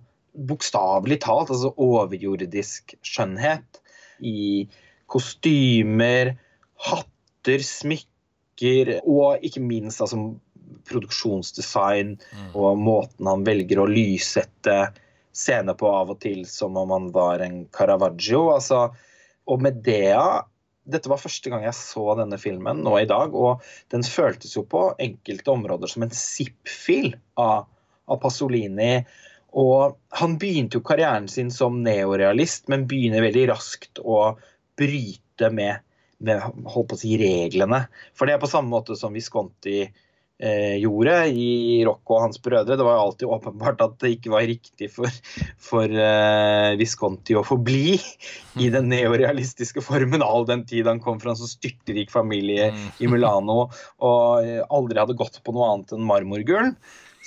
bokstavelig 0.50 1.19
talt, 1.25 1.51
altså 1.51 1.74
overjordisk 1.75 2.96
skjønnhet 3.03 3.81
i 4.24 4.69
kostymer, 5.10 6.36
hatter, 6.79 7.63
smykker 7.65 9.00
og 9.01 9.43
ikke 9.43 9.63
minst 9.63 10.03
altså, 10.03 10.22
produksjonsdesign 10.89 12.15
mm. 12.17 12.50
og 12.53 12.81
måten 12.81 13.29
han 13.29 13.46
velger 13.48 13.81
å 13.84 13.89
lyssette 13.89 14.79
scener 15.36 15.77
på 15.77 15.89
av 15.93 16.13
og 16.15 16.22
til 16.24 16.43
som 16.50 16.77
om 16.77 16.91
han 16.91 17.12
var 17.15 17.43
en 17.46 17.62
Caravaggio. 17.75 18.50
Altså, 18.55 18.88
og 19.50 19.62
Medea 19.63 20.41
dette 20.89 21.10
var 21.12 21.22
første 21.22 21.51
gang 21.51 21.63
jeg 21.65 21.77
så 21.77 22.15
denne 22.17 22.39
filmen 22.41 22.84
nå 22.86 22.96
i 23.01 23.08
dag, 23.10 23.36
og 23.36 23.65
den 23.93 24.05
føltes 24.05 24.55
jo 24.58 24.65
på 24.69 24.89
enkelte 25.01 25.53
områder 25.53 25.91
som 25.91 26.05
en 26.05 26.15
zip-fil 26.15 27.13
av, 27.39 27.67
av, 28.10 28.19
Pasolini. 28.24 29.03
Og 29.60 29.98
han 30.22 30.38
begynte 30.41 30.79
jo 30.79 30.86
karrieren 30.86 31.29
sin 31.31 31.51
som 31.53 31.81
neorealist, 31.86 32.67
men 32.72 32.88
begynner 32.89 33.25
veldig 33.25 33.48
raskt 33.51 34.01
å 34.01 34.36
bryte 34.79 35.50
med, 35.53 35.81
med 36.25 36.43
holdt 36.69 36.91
på 36.91 36.98
å 36.98 37.01
si, 37.01 37.15
reglene. 37.22 37.84
For 38.17 38.29
det 38.29 38.38
er 38.38 38.43
på 38.43 38.51
samme 38.51 38.74
måte 38.74 38.98
som 39.00 39.15
Visconti 39.17 39.84
gjorde 40.39 41.15
i 41.36 41.81
Rocco 41.84 42.15
og 42.15 42.22
hans 42.24 42.39
brødre. 42.39 42.77
Det 42.79 42.86
var 42.86 42.96
jo 42.96 43.01
alltid 43.03 43.31
åpenbart 43.36 43.81
at 43.84 43.98
det 44.00 44.13
ikke 44.15 44.31
var 44.31 44.46
riktig 44.48 44.88
for, 44.93 45.17
for 45.60 45.91
eh, 45.91 46.77
Visconti 46.79 47.36
å 47.36 47.43
forbli 47.43 47.98
i 48.60 48.69
den 48.72 48.88
neorealistiske 48.91 49.84
formen 49.84 50.24
all 50.24 50.48
den 50.48 50.63
tid 50.69 50.88
han 50.88 51.03
kom 51.03 51.19
fra 51.19 51.34
en 51.34 51.41
så 51.41 51.50
styrtrik 51.50 52.12
familie 52.13 52.72
i 53.00 53.12
Milano 53.12 53.65
og 53.65 54.46
eh, 54.46 54.63
aldri 54.72 55.01
hadde 55.01 55.19
gått 55.19 55.41
på 55.43 55.55
noe 55.55 55.74
annet 55.74 55.96
enn 55.98 56.08
marmorgulv. 56.08 56.74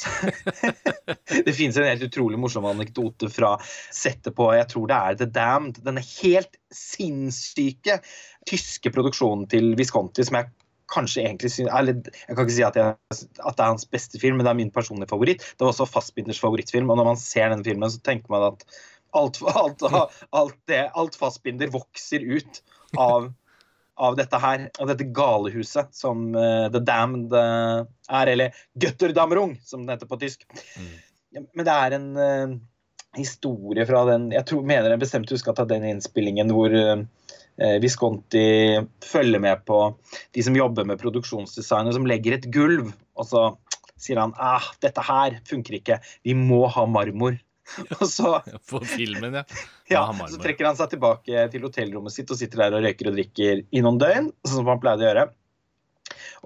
det 1.47 1.52
finnes 1.52 1.76
en 1.76 1.87
helt 1.87 2.07
utrolig 2.07 2.38
morsom 2.40 2.64
anekdote 2.66 3.28
fra 3.31 3.54
settet 3.92 4.35
på 4.38 4.49
jeg 4.57 4.71
tror 4.73 4.88
det 4.88 4.99
er 4.99 5.19
The 5.21 5.28
Damned. 5.37 5.83
Denne 5.85 6.02
helt 6.04 6.57
sinnssyke 6.73 8.00
tyske 8.49 8.92
produksjonen 8.95 9.47
til 9.52 9.75
Visconti 9.78 10.25
som 10.26 10.40
jeg 10.40 10.50
kanskje 10.92 11.25
egentlig 11.25 11.50
synes, 11.54 11.72
eller, 11.75 12.00
Jeg 12.28 12.37
kan 12.37 12.46
ikke 12.46 12.56
si 12.56 12.64
at, 12.66 12.78
jeg, 12.78 12.94
at, 13.12 13.56
det 13.56 13.64
er 13.64 13.70
hans 13.70 13.88
beste 13.88 14.20
film, 14.20 14.38
men 14.38 14.46
det 14.46 14.52
er 14.52 14.61
min 14.61 14.72
personlige 14.75 15.11
favoritt. 15.11 15.44
Det 15.44 15.64
var 15.64 15.72
også 15.72 15.88
Fassbinders 15.90 16.40
favorittfilm, 16.42 16.90
og 16.90 17.00
når 17.00 17.12
man 17.12 17.20
ser 17.20 17.52
denne 17.52 17.66
filmen, 17.66 17.90
så 17.90 18.02
tenker 18.04 18.32
man 18.32 18.52
at 18.52 18.66
alt, 19.18 19.42
alt, 19.52 19.84
alt, 20.30 20.58
det, 20.70 20.82
alt 20.99 21.16
Fassbinder 21.18 21.72
vokser 21.72 22.25
ut 22.25 22.62
av 22.99 23.32
av 24.02 24.16
dette 24.16 24.38
her, 24.40 24.62
av 24.80 24.88
dette 24.88 25.04
galehuset 25.14 25.92
som 25.94 26.30
uh, 26.34 26.66
The 26.72 26.80
Damned 26.80 27.34
uh, 27.37 27.84
er, 28.08 28.30
eller 28.32 28.62
Götterdammerung, 28.80 29.58
som 29.62 29.84
det 29.87 29.99
heter 29.99 30.08
på 30.11 30.18
tysk. 30.22 30.46
Mm. 30.80 31.42
Men 31.52 31.68
det 31.68 31.75
er 31.75 31.96
en 31.99 32.08
uh, 32.16 32.54
historie 33.16 33.84
fra 33.87 34.02
den 34.08 34.30
Jeg 34.32 34.46
tror, 34.49 34.64
mener 34.66 34.94
jeg 34.94 35.02
bestemt 35.04 35.32
husker 35.32 35.52
at 35.52 35.68
den 35.70 35.84
innspillingen 35.84 36.50
hvor 36.56 36.72
Visconti 37.83 38.45
følger 39.04 39.42
med 39.42 39.64
på 39.69 39.78
de 40.35 40.45
som 40.45 40.57
jobber 40.57 40.87
med 40.88 41.00
produksjonsdesign, 41.02 41.90
og 41.90 41.97
som 41.97 42.09
legger 42.09 42.38
et 42.38 42.49
gulv, 42.54 42.90
og 43.19 43.28
så 43.28 43.45
sier 44.02 44.19
han 44.19 44.35
ah, 44.40 44.64
dette 44.83 45.04
her 45.07 45.38
funker 45.49 45.78
ikke, 45.78 45.99
vi 46.26 46.35
må 46.38 46.64
ha 46.73 46.87
marmor. 46.90 47.38
Og 48.00 48.09
så 48.11 48.40
filmen, 48.90 49.37
ja. 49.38 49.45
ja 49.95 50.02
så 50.28 50.40
trekker 50.42 50.66
han 50.66 50.76
seg 50.76 50.90
tilbake 50.92 51.45
til 51.52 51.62
hotellrommet 51.64 52.12
sitt 52.12 52.31
og 52.35 52.37
sitter 52.37 52.64
der 52.64 52.76
og 52.76 52.85
røyker 52.85 53.09
og 53.09 53.16
drikker 53.16 53.62
i 53.64 53.83
noen 53.85 54.00
døgn, 54.02 54.28
sånn 54.42 54.59
som 54.59 54.69
han 54.73 54.83
pleide 54.83 55.04
å 55.04 55.09
gjøre. 55.09 55.25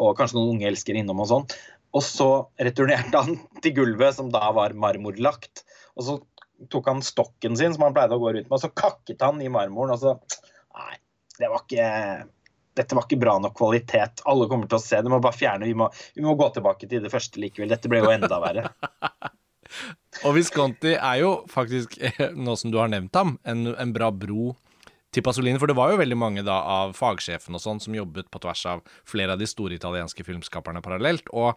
Og 0.04 0.12
kanskje 0.18 0.38
noen 0.38 0.52
unge 0.56 0.68
elsker 0.68 0.98
innom 1.00 1.24
og 1.24 1.30
sånn. 1.32 1.48
Og 1.96 2.04
så 2.04 2.28
returnerte 2.60 3.24
han 3.24 3.40
til 3.64 3.76
gulvet, 3.80 4.18
som 4.18 4.30
da 4.34 4.50
var 4.56 4.76
marmorlagt. 4.78 5.64
Og 5.96 6.06
så 6.06 6.18
tok 6.72 6.92
han 6.92 7.02
stokken 7.04 7.56
sin, 7.58 7.74
som 7.74 7.88
han 7.88 7.96
pleide 7.96 8.16
å 8.16 8.22
gå 8.22 8.36
rundt 8.36 8.48
med, 8.48 8.56
og 8.58 8.62
så 8.62 8.72
kakket 8.72 9.24
han 9.24 9.40
i 9.42 9.50
marmoren. 9.52 9.96
Og 9.96 10.04
så 10.04 10.18
Nei, 10.76 10.98
det 11.40 11.52
var 11.52 11.64
ikke 11.64 11.90
dette 12.76 12.96
var 12.96 13.06
ikke 13.06 13.20
bra 13.20 13.38
nok 13.40 13.54
kvalitet. 13.56 14.20
Alle 14.28 14.48
kommer 14.50 14.68
til 14.68 14.76
å 14.76 14.84
se 14.84 14.98
det. 15.00 15.08
må 15.08 15.16
bare 15.24 15.36
fjerne. 15.36 15.64
Vi 15.64 15.72
må, 15.78 15.88
vi 16.12 16.24
må 16.26 16.34
gå 16.36 16.50
tilbake 16.52 16.88
til 16.90 17.00
det 17.00 17.12
første 17.12 17.40
likevel. 17.40 17.72
Dette 17.72 17.88
ble 17.88 18.02
jo 18.02 18.12
enda 18.12 18.40
verre. 18.42 18.68
Og 20.26 20.36
Visconti 20.36 20.92
er 20.94 21.22
jo 21.22 21.32
faktisk, 21.52 21.96
nå 22.36 22.56
som 22.60 22.72
du 22.72 22.78
har 22.80 22.92
nevnt 22.92 23.16
ham, 23.16 23.36
en, 23.48 23.72
en 23.72 23.94
bra 23.96 24.10
bro 24.12 24.52
til 25.16 25.24
Pasolini. 25.24 25.58
For 25.60 25.70
det 25.70 25.78
var 25.78 25.92
jo 25.92 26.00
veldig 26.02 26.18
mange 26.20 26.44
da 26.46 26.58
av 26.76 26.94
fagsjefen 26.98 27.56
og 27.56 27.62
sånn 27.64 27.80
som 27.82 27.96
jobbet 27.96 28.28
på 28.32 28.40
tvers 28.44 28.64
av 28.74 28.84
flere 29.08 29.34
av 29.34 29.40
de 29.40 29.48
store 29.48 29.76
italienske 29.76 30.24
filmskaperne 30.26 30.84
parallelt. 30.84 31.32
Og 31.32 31.54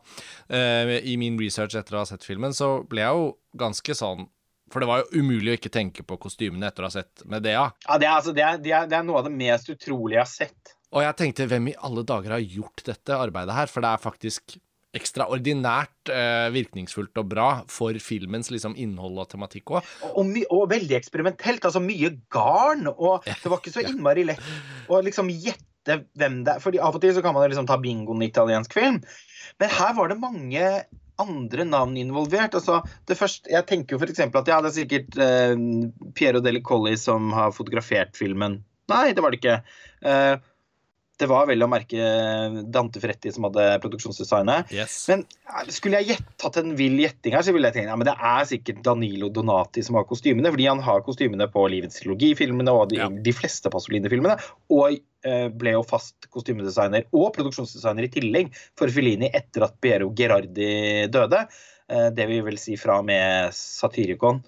eh, 0.48 0.98
i 1.04 1.18
min 1.20 1.40
research 1.42 1.78
etter 1.80 1.98
å 1.98 2.04
ha 2.04 2.10
sett 2.10 2.28
filmen, 2.28 2.56
så 2.56 2.80
ble 2.90 3.04
jeg 3.04 3.20
jo 3.20 3.32
ganske 3.60 3.98
sånn 3.98 4.28
for 4.72 4.84
det 4.84 4.90
var 4.90 5.04
jo 5.04 5.22
umulig 5.22 5.54
å 5.54 5.58
ikke 5.60 5.74
tenke 5.74 6.06
på 6.08 6.20
kostymene 6.22 6.70
etter 6.70 6.86
å 6.86 6.90
ha 6.90 6.96
sett 7.00 7.26
Medea. 7.30 7.68
Ja, 7.88 8.00
det 8.02 8.08
er, 8.08 8.16
altså, 8.16 8.36
det, 8.36 8.46
er, 8.46 8.62
det, 8.62 8.74
er, 8.76 8.90
det 8.90 9.00
er, 9.00 9.06
noe 9.08 9.22
av 9.22 9.30
det 9.30 9.36
mest 9.36 9.70
utrolige 9.74 10.20
jeg 10.20 10.26
har 10.26 10.32
sett. 10.32 10.74
Og 10.90 11.06
jeg 11.06 11.18
tenkte, 11.20 11.48
hvem 11.50 11.70
i 11.70 11.78
alle 11.86 12.04
dager 12.08 12.34
har 12.34 12.42
gjort 12.42 12.84
dette 12.88 13.18
arbeidet 13.18 13.56
her? 13.58 13.70
For 13.70 13.86
det 13.86 13.92
er 13.94 14.02
faktisk 14.02 14.58
ekstraordinært 14.98 16.10
eh, 16.10 16.48
virkningsfullt 16.54 17.20
og 17.22 17.28
bra 17.30 17.48
for 17.70 17.98
filmens 18.02 18.50
liksom, 18.50 18.74
innhold 18.80 19.22
og 19.22 19.30
tematikk 19.30 19.76
òg. 19.76 19.90
Og, 20.10 20.32
og, 20.48 20.64
veldig 20.72 20.98
eksperimentelt. 20.98 21.66
Altså 21.70 21.82
mye 21.84 22.16
garn. 22.34 22.88
Og 22.96 23.28
det 23.30 23.52
var 23.52 23.62
ikke 23.62 23.76
så 23.76 23.86
innmari 23.86 24.26
lett 24.32 24.90
å 24.90 25.02
liksom 25.06 25.30
gjette 25.30 26.02
hvem 26.18 26.42
det 26.46 26.56
er. 26.56 26.64
Fordi 26.64 26.82
av 26.82 26.98
og 26.98 27.04
til 27.04 27.14
så 27.16 27.24
kan 27.26 27.38
man 27.38 27.46
liksom 27.52 27.70
ta 27.70 27.78
bingoen 27.82 28.26
i 28.26 28.32
italiensk 28.32 28.74
film. 28.78 28.98
Men 29.62 29.78
her 29.78 29.94
var 29.98 30.10
det 30.10 30.20
mange 30.22 30.66
andre 31.22 31.66
navn 31.68 31.98
involvert. 32.00 32.56
Altså, 32.58 32.82
det 33.10 33.18
første, 33.20 33.50
jeg 33.52 33.68
tenker 33.70 33.96
jo 33.96 34.02
f.eks. 34.02 34.22
at 34.26 34.52
ja, 34.52 34.60
det 34.64 34.72
er 34.72 34.78
sikkert 34.78 35.20
eh, 35.20 35.56
Piero 36.18 36.42
Deli 36.44 36.64
som 36.98 37.34
har 37.36 37.56
fotografert 37.56 38.18
filmen. 38.18 38.62
Nei, 38.90 39.12
det 39.14 39.24
var 39.24 39.34
det 39.34 39.42
ikke. 39.42 39.60
Eh, 40.02 40.36
det 41.20 41.28
var 41.28 41.48
vel 41.50 41.66
å 41.66 41.68
merke 41.70 42.00
Dante 42.72 43.02
Fretti 43.04 43.32
som 43.36 43.48
hadde 43.50 43.66
produksjonsdesignet. 43.84 44.72
Yes. 44.76 44.96
Men 45.12 45.26
skulle 45.74 46.00
jeg 46.06 46.20
tatt 46.40 46.60
en 46.62 46.76
vill 46.80 46.96
gjetting 47.02 47.36
her, 47.36 47.44
så 47.46 47.54
ville 47.56 47.70
jeg 47.70 47.80
tenkt 47.80 47.92
ja, 47.92 47.98
men 48.00 48.08
det 48.08 48.16
er 48.16 48.48
sikkert 48.48 48.82
Danilo 48.86 49.32
Donati 49.34 49.84
som 49.86 50.00
har 50.00 50.08
kostymene, 50.10 50.52
fordi 50.54 50.70
han 50.70 50.84
har 50.86 51.04
kostymene 51.06 51.50
på 51.52 51.66
Livets 51.72 52.00
trilogi-filmene 52.00 52.76
og 52.76 52.94
de, 52.94 53.02
ja. 53.02 53.10
de 53.12 53.34
fleste 53.36 53.72
Pasolini-filmene. 53.74 54.38
Og 54.76 54.96
eh, 55.28 55.50
ble 55.52 55.76
jo 55.76 55.84
fast 55.88 56.30
kostymedesigner 56.32 57.10
og 57.12 57.34
produksjonsdesigner 57.36 58.08
i 58.08 58.14
tillegg 58.14 58.56
for 58.80 58.92
Fellini 58.94 59.32
etter 59.34 59.68
at 59.68 59.76
Piero 59.84 60.14
Gerardi 60.16 61.10
døde. 61.12 61.44
Eh, 61.92 62.10
det 62.16 62.30
vil 62.32 62.46
vel 62.48 62.62
si 62.62 62.80
fra 62.80 63.02
med 63.06 63.52
Satyricon. 63.56 64.40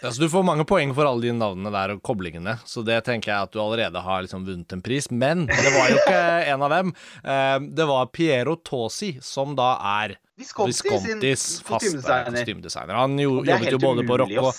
Ja, 0.00 0.10
så 0.10 0.22
Du 0.22 0.28
får 0.30 0.42
mange 0.46 0.64
poeng 0.64 0.92
for 0.94 1.08
alle 1.08 1.26
de 1.26 1.32
navnene 1.34 1.72
der 1.74 1.96
og 1.96 2.02
koblingene, 2.06 2.54
så 2.68 2.84
det 2.86 3.00
tenker 3.08 3.32
jeg 3.32 3.48
at 3.48 3.54
du 3.54 3.58
allerede 3.62 4.02
har 4.04 4.22
liksom 4.22 4.44
vunnet 4.46 4.72
en 4.72 4.82
pris. 4.84 5.10
Men 5.10 5.46
det 5.50 5.72
var 5.74 5.90
jo 5.90 5.98
ikke 5.98 6.20
en 6.52 6.64
av 6.66 6.74
dem. 6.76 6.92
Eh, 7.24 7.58
det 7.80 7.86
var 7.90 8.10
Piero 8.14 8.54
Tosi, 8.62 9.16
som 9.24 9.56
da 9.58 9.72
er 9.98 10.18
Viscontis 10.38 11.48
faste 11.66 11.98
kostymedesigner. 11.98 12.94
Han 12.94 13.18
jo, 13.18 13.40
jobbet 13.42 13.74
jo 13.74 13.80
både 13.82 14.06
på 14.06 14.20
Rocco, 14.22 14.52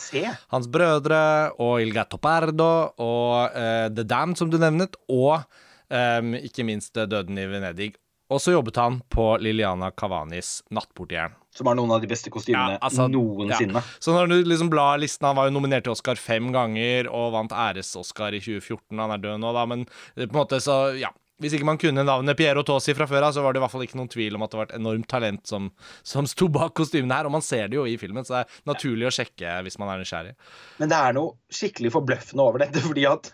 hans 0.52 0.68
brødre 0.68 1.22
og 1.56 1.80
Il 1.86 1.94
Gatto 1.96 2.20
Pardo 2.20 2.72
og 3.00 3.56
uh, 3.56 3.88
The 3.88 4.04
Damned, 4.04 4.36
som 4.42 4.52
du 4.52 4.60
nevnet, 4.60 5.00
og 5.08 5.40
um, 5.88 6.36
ikke 6.36 6.68
minst 6.68 7.00
Døden 7.00 7.40
i 7.40 7.48
Venedig. 7.48 7.94
Og 8.30 8.44
så 8.44 8.58
jobbet 8.58 8.76
han 8.78 9.00
på 9.08 9.38
Liliana 9.40 9.94
Cavanis 9.96 10.60
Nattportieren 10.76 11.40
som 11.60 11.70
har 11.70 11.78
noen 11.80 11.92
av 11.96 12.04
de 12.04 12.10
beste 12.10 12.32
kostymene 12.34 12.78
ja, 12.78 12.84
altså, 12.88 13.10
noensinne. 13.12 13.80
Ja. 13.84 14.02
Så 14.02 14.16
når 14.16 14.32
du 14.32 14.38
liksom 14.48 14.72
blar 14.72 15.00
listen 15.02 15.28
Han 15.28 15.38
var 15.40 15.50
jo 15.50 15.56
nominert 15.58 15.86
til 15.88 15.96
Oscar 15.96 16.20
fem 16.20 16.54
ganger 16.56 17.10
og 17.12 17.34
vant 17.36 17.56
æres-Oscar 17.56 18.36
i 18.38 18.44
2014. 18.44 18.96
Han 18.96 19.16
er 19.16 19.26
død 19.26 19.42
nå, 19.44 19.56
da, 19.56 19.66
men 19.70 19.90
på 19.90 20.30
en 20.30 20.40
måte 20.42 20.64
så 20.64 20.80
Ja. 21.00 21.12
Hvis 21.40 21.54
ikke 21.56 21.68
man 21.70 21.78
kunne 21.80 22.04
navnet 22.04 22.36
Piero 22.36 22.66
Tosi 22.68 22.92
fra 22.92 23.06
før 23.08 23.30
av, 23.30 23.32
så 23.32 23.40
var 23.40 23.56
det 23.56 23.62
i 23.62 23.64
hvert 23.64 23.72
fall 23.72 23.84
ikke 23.86 23.96
noen 23.96 24.10
tvil 24.12 24.36
om 24.36 24.44
at 24.44 24.52
det 24.52 24.58
var 24.60 24.68
et 24.68 24.76
enormt 24.76 25.08
talent 25.08 25.48
som, 25.48 25.70
som 26.04 26.28
sto 26.28 26.50
bak 26.52 26.74
kostymene 26.76 27.16
her. 27.16 27.30
Og 27.30 27.32
man 27.32 27.46
ser 27.46 27.72
det 27.72 27.78
jo 27.80 27.86
i 27.88 27.96
filmen, 28.02 28.28
så 28.28 28.34
det 28.34 28.42
er 28.42 28.58
naturlig 28.68 29.08
å 29.08 29.14
sjekke 29.16 29.54
hvis 29.64 29.80
man 29.80 29.94
er 29.94 30.02
nysgjerrig. 30.04 30.36
Men 30.82 30.92
det 30.92 31.00
er 31.00 31.16
noe 31.16 31.56
skikkelig 31.56 31.94
forbløffende 31.96 32.44
over 32.44 32.66
dette, 32.66 32.84
fordi 32.90 33.08
at 33.08 33.32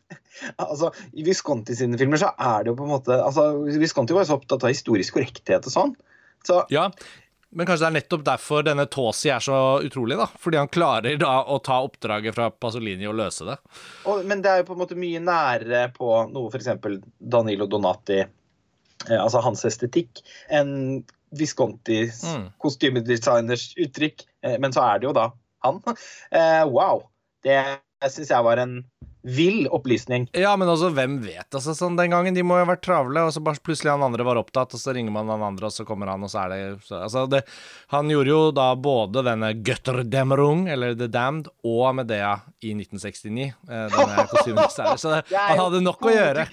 altså, 0.62 0.92
i 1.18 1.26
Visconti 1.26 1.78
sine 1.82 1.98
filmer 1.98 2.22
så 2.22 2.30
er 2.38 2.68
det 2.68 2.76
jo 2.76 2.78
på 2.78 2.86
en 2.86 2.94
måte 2.94 3.18
altså, 3.18 3.48
Visconti 3.74 4.14
var 4.14 4.28
jo 4.28 4.36
så 4.36 4.38
opptatt 4.38 4.68
av 4.70 4.76
historisk 4.76 5.18
korrekthet 5.18 5.66
og 5.66 5.78
sånn. 5.80 5.98
Så 6.46 6.62
ja, 6.70 6.92
men 7.56 7.68
kanskje 7.68 7.86
det 7.86 7.88
er 7.88 7.96
nettopp 7.96 8.24
derfor 8.28 8.64
denne 8.68 8.86
Tåsi 8.92 9.30
er 9.32 9.44
så 9.44 9.58
utrolig, 9.80 10.18
da. 10.20 10.28
Fordi 10.44 10.60
han 10.60 10.72
klarer 10.72 11.16
da 11.20 11.38
å 11.48 11.60
ta 11.64 11.78
oppdraget 11.86 12.36
fra 12.36 12.50
Pasolini 12.52 13.08
og 13.08 13.16
løse 13.16 13.48
det. 13.48 13.56
Og, 14.12 14.26
men 14.28 14.44
det 14.44 14.52
er 14.52 14.62
jo 14.62 14.68
på 14.68 14.76
en 14.76 14.82
måte 14.84 14.98
mye 15.00 15.22
nærere 15.24 15.86
på 15.96 16.10
noe 16.34 16.52
f.eks. 16.52 17.00
Danilo 17.20 17.70
Donati, 17.72 18.20
eh, 18.26 19.16
altså 19.16 19.44
hans 19.46 19.64
estetikk, 19.70 20.20
enn 20.52 20.76
Viscontis 21.36 22.22
mm. 22.28 22.46
kostymedesigners 22.64 23.70
uttrykk. 23.88 24.28
Eh, 24.44 24.60
men 24.60 24.76
så 24.76 24.84
er 24.90 25.00
det 25.00 25.10
jo 25.10 25.16
da 25.16 25.30
han. 25.66 25.82
Eh, 26.36 26.64
wow. 26.68 27.06
Det 27.46 27.60
syns 28.12 28.32
jeg 28.34 28.46
var 28.46 28.60
en 28.60 28.80
vill 29.26 29.68
opplysning. 29.68 30.30
Ja, 30.32 30.52
men 30.58 30.70
altså, 30.70 30.92
hvem 30.94 31.18
vet? 31.24 31.48
Altså, 31.50 31.74
sånn, 31.74 31.96
Den 31.98 32.14
gangen 32.14 32.36
de 32.36 32.44
må 32.46 32.60
jo 32.60 32.66
ha 32.66 32.70
vært 32.70 32.84
travle, 32.86 33.24
og 33.26 33.34
så 33.34 33.42
bare 33.42 33.62
plutselig 33.66 33.96
han 33.96 34.06
andre 34.06 34.26
var 34.28 34.38
opptatt, 34.38 34.76
og 34.78 34.82
så 34.82 34.94
ringer 34.94 35.16
man 35.16 35.32
han 35.34 35.42
andre, 35.48 35.72
og 35.72 35.74
så 35.74 35.86
kommer 35.88 36.12
han, 36.14 36.22
og 36.22 36.30
så 36.30 36.44
er 36.44 36.54
det 36.54 36.60
så, 36.86 37.00
Altså, 37.06 37.26
det, 37.32 37.42
han 37.94 38.12
gjorde 38.12 38.30
jo 38.30 38.42
da 38.54 38.68
både 38.78 39.24
denne 39.26 39.50
Götterdämmerung, 39.66 40.68
eller 40.70 40.94
The 41.00 41.08
Damned, 41.10 41.50
og 41.66 41.96
Medea 41.98 42.36
i 42.62 42.76
1969. 42.78 43.48
Eh, 43.48 43.88
denne 43.96 44.28
kostymen 44.32 44.70
Så 44.70 45.16
det, 45.16 45.24
han 45.34 45.64
hadde 45.64 45.82
nok 45.86 46.06
å 46.06 46.14
gjøre. 46.14 46.46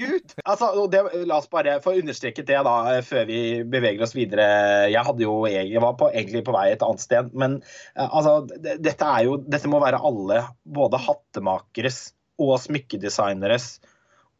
Altså, 0.46 0.72
det, 0.92 1.04
la 1.28 1.42
oss 1.42 1.50
bare 1.52 1.76
få 1.84 1.98
understreket 2.00 2.48
det, 2.48 2.56
da, 2.64 2.76
eh, 2.94 3.02
før 3.04 3.28
vi 3.28 3.42
beveger 3.68 4.06
oss 4.08 4.16
videre. 4.16 4.48
Jeg 4.92 5.04
hadde 5.10 5.26
jo 5.26 5.42
jeg 5.50 5.84
var 5.84 5.98
på, 6.00 6.08
egentlig 6.08 6.44
på 6.48 6.56
vei 6.56 6.70
et 6.72 6.88
annet 6.88 7.04
sted, 7.04 7.36
men 7.36 7.60
eh, 7.60 8.08
altså, 8.08 8.40
dette 8.62 9.12
er 9.12 9.28
jo 9.28 9.38
Dette 9.42 9.68
må 9.68 9.80
være 9.82 10.00
alle, 10.00 10.42
både 10.64 11.00
hattemakeres 11.02 12.02
og 12.42 12.58
smykkedesigneres 12.62 13.76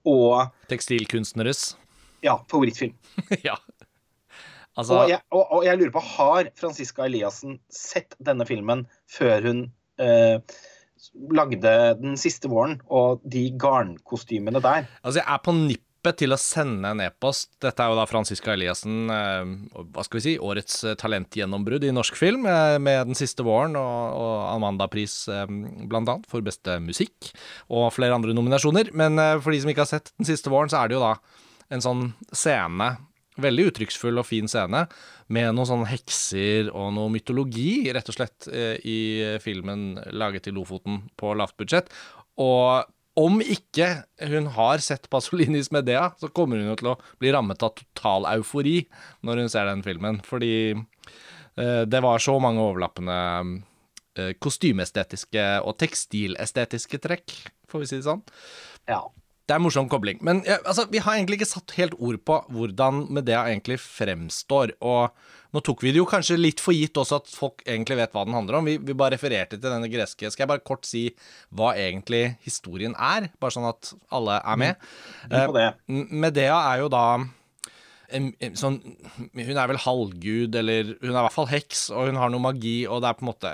og 0.09 0.51
Tekstilkunstneres. 0.71 1.77
Ja, 2.25 2.39
favorittfilm. 2.51 2.97
ja. 3.49 3.57
Altså... 4.79 5.03
Og, 5.03 5.11
jeg, 5.11 5.21
og, 5.31 5.45
og, 5.53 5.65
jeg, 5.67 5.79
lurer 5.79 5.95
på, 5.95 6.03
har 6.17 6.51
Franziska 6.59 7.07
Eliassen 7.07 7.59
sett 7.73 8.17
denne 8.25 8.47
filmen 8.49 8.87
før 9.11 9.49
hun 9.51 9.65
eh, 10.01 10.39
lagde 11.35 11.73
Den 12.01 12.17
siste 12.21 12.49
våren 12.49 12.79
og 12.89 13.23
de 13.29 13.51
garnkostymene 13.61 14.63
der? 14.65 14.89
Altså, 15.03 15.21
jeg 15.21 15.29
er 15.29 15.43
på 15.45 15.57
nippet 15.59 15.89
grepet 16.03 16.19
til 16.19 16.35
å 16.35 16.39
sende 16.41 16.91
en 16.91 17.01
e-post 17.01 17.53
Dette 17.63 17.83
er 17.83 17.93
jo 17.93 17.97
da 17.97 18.07
Franziska 18.11 18.53
Eliassen, 18.53 19.09
eh, 19.11 19.83
hva 19.95 20.03
skal 20.03 20.19
vi 20.19 20.25
si, 20.25 20.35
årets 20.39 20.85
eh, 20.85 20.97
talentgjennombrudd 20.99 21.85
i 21.85 21.93
norsk 21.95 22.17
film, 22.17 22.45
eh, 22.47 22.79
med 22.79 23.07
Den 23.07 23.15
siste 23.15 23.45
våren 23.45 23.77
og, 23.77 24.53
Amanda-pris 24.53 25.29
blant 25.89 26.09
annet 26.09 26.27
for 26.29 26.43
beste 26.43 26.79
musikk, 26.83 27.31
og 27.71 27.93
flere 27.93 28.15
andre 28.15 28.35
nominasjoner. 28.35 28.93
Men 28.93 29.17
for 29.41 29.53
de 29.53 29.61
som 29.63 29.71
ikke 29.71 29.85
har 29.85 29.91
sett 29.91 30.13
Den 30.19 30.27
siste 30.27 30.51
våren, 30.51 30.69
så 30.69 30.83
er 30.83 30.89
det 30.89 30.97
jo 30.97 31.03
da 31.03 31.15
en 31.71 31.81
sånn 31.81 32.13
scene 32.33 32.97
Veldig 33.41 33.71
uttrykksfull 33.71 34.21
og 34.21 34.27
fin 34.29 34.45
scene 34.45 34.83
med 35.33 35.55
noen 35.57 35.65
sånne 35.65 35.89
hekser 35.89 36.67
og 36.69 36.91
noe 36.93 37.09
mytologi, 37.09 37.89
rett 37.97 38.11
og 38.13 38.19
slett, 38.19 38.45
i 38.85 39.39
filmen 39.41 39.95
laget 40.13 40.51
i 40.51 40.53
Lofoten 40.53 40.99
på 41.17 41.33
lavt 41.33 41.57
budsjett. 41.57 41.89
Og 42.45 42.85
om 43.19 43.43
ikke 43.45 43.89
hun 44.31 44.49
har 44.55 44.83
sett 44.85 45.09
Pasolinis 45.13 45.71
Medea, 45.75 46.11
så 46.21 46.31
kommer 46.33 46.61
hun 46.61 46.71
jo 46.73 46.79
til 46.81 46.93
å 46.95 46.99
bli 47.21 47.33
rammet 47.35 47.63
av 47.65 47.75
total 47.77 48.29
eufori 48.37 48.79
når 49.27 49.43
hun 49.43 49.53
ser 49.53 49.69
den 49.69 49.85
filmen. 49.85 50.21
Fordi 50.25 50.55
eh, 50.73 51.83
det 51.85 52.03
var 52.05 52.23
så 52.25 52.39
mange 52.43 52.65
overlappende 52.65 53.19
eh, 54.17 54.33
kostymeestetiske 54.41 55.49
og 55.67 55.77
tekstilestetiske 55.83 57.03
trekk, 57.05 57.37
får 57.69 57.85
vi 57.85 57.91
si 57.91 58.01
det 58.01 58.09
sånn. 58.09 58.25
Ja. 58.89 59.05
Det 59.53 59.59
er 59.59 59.61
en 59.61 59.67
morsom 59.67 59.89
kobling. 59.93 60.17
Men 60.25 60.39
ja, 60.49 60.57
altså, 60.65 60.87
vi 60.89 61.03
har 61.05 61.19
egentlig 61.19 61.43
ikke 61.43 61.51
satt 61.51 61.75
helt 61.77 61.93
ord 62.01 62.17
på 62.25 62.39
hvordan 62.57 63.03
Medea 63.13 63.43
egentlig 63.51 63.77
fremstår. 63.85 64.73
Og 64.81 65.13
nå 65.53 65.61
tok 65.61 65.85
vi 65.85 65.93
det 65.93 66.01
jo 66.01 66.07
kanskje 66.09 66.39
litt 66.39 66.63
for 66.65 66.73
gitt 66.73 66.97
også 66.97 67.19
at 67.21 67.29
folk 67.29 67.61
egentlig 67.69 67.99
vet 67.99 68.17
hva 68.17 68.25
den 68.25 68.39
handler 68.39 68.63
om. 68.63 68.71
Vi, 68.71 68.79
vi 68.81 68.97
bare 68.97 69.19
refererte 69.19 69.59
til 69.59 69.69
denne 69.69 69.91
greske. 69.93 70.31
Skal 70.33 70.47
jeg 70.47 70.53
bare 70.55 70.65
kort 70.65 70.89
si 70.89 71.05
hva 71.53 71.75
egentlig 71.77 72.39
historien 72.47 72.97
er? 72.97 73.29
Bare 73.43 73.53
sånn 73.59 73.69
at 73.69 73.93
alle 74.09 74.41
er 74.41 74.65
med. 74.65 74.89
Mm. 75.29 75.37
det. 75.59 75.69
Eh, 75.69 76.17
Medea 76.25 76.57
er 76.73 76.87
jo 76.87 76.89
da 76.97 77.05
sånn 78.59 78.79
Hun 79.33 79.59
er 79.59 79.69
vel 79.71 79.81
halvgud, 79.85 80.57
eller 80.59 80.95
hun 81.01 81.11
er 81.11 81.19
i 81.19 81.25
hvert 81.27 81.37
fall 81.37 81.51
heks, 81.51 81.87
og 81.93 82.11
hun 82.11 82.21
har 82.21 82.33
noe 82.33 82.45
magi, 82.45 82.83
og 82.87 83.03
det 83.03 83.11
er 83.11 83.19
på 83.19 83.27
en 83.27 83.31
måte 83.33 83.53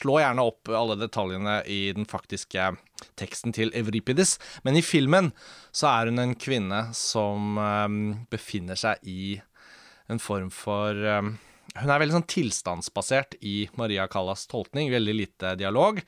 Slå 0.00 0.18
gjerne 0.20 0.46
opp 0.52 0.70
alle 0.74 0.98
detaljene 1.00 1.60
i 1.70 1.82
den 1.96 2.08
faktiske 2.10 2.72
teksten 3.16 3.54
til 3.56 3.72
Evripides, 3.76 4.34
men 4.66 4.76
i 4.76 4.84
filmen 4.84 5.30
så 5.72 5.88
er 5.88 6.10
hun 6.10 6.20
en 6.20 6.34
kvinne 6.36 6.82
som 6.96 7.56
um, 7.56 8.00
befinner 8.32 8.76
seg 8.76 9.00
i 9.08 9.38
en 10.10 10.20
form 10.20 10.50
for 10.52 10.92
um, 10.92 11.38
hun 11.78 11.92
er 11.92 12.02
veldig 12.02 12.16
sånn 12.18 12.28
tilstandsbasert 12.30 13.36
i 13.46 13.68
Maria 13.78 14.08
Callas 14.10 14.46
tolkning, 14.50 14.90
veldig 14.92 15.14
lite 15.14 15.54
dialog, 15.60 16.00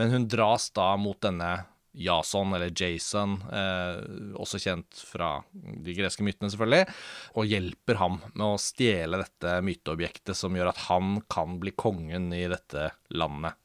men 0.00 0.14
hun 0.14 0.26
dras 0.32 0.70
da 0.74 0.94
mot 0.98 1.18
denne 1.22 1.52
Jason, 1.92 2.52
eller 2.54 2.70
Jason, 2.76 3.34
eh, 3.52 3.98
også 4.38 4.60
kjent 4.62 5.00
fra 5.10 5.32
de 5.50 5.94
greske 5.96 6.22
mytene, 6.26 6.50
selvfølgelig, 6.52 6.86
og 7.34 7.50
hjelper 7.50 7.98
ham 7.98 8.20
med 8.30 8.46
å 8.46 8.60
stjele 8.62 9.18
dette 9.22 9.56
myteobjektet 9.66 10.38
som 10.38 10.54
gjør 10.54 10.70
at 10.70 10.84
han 10.86 11.18
kan 11.30 11.58
bli 11.62 11.74
kongen 11.74 12.30
i 12.36 12.44
dette 12.50 12.92
landet 13.10 13.58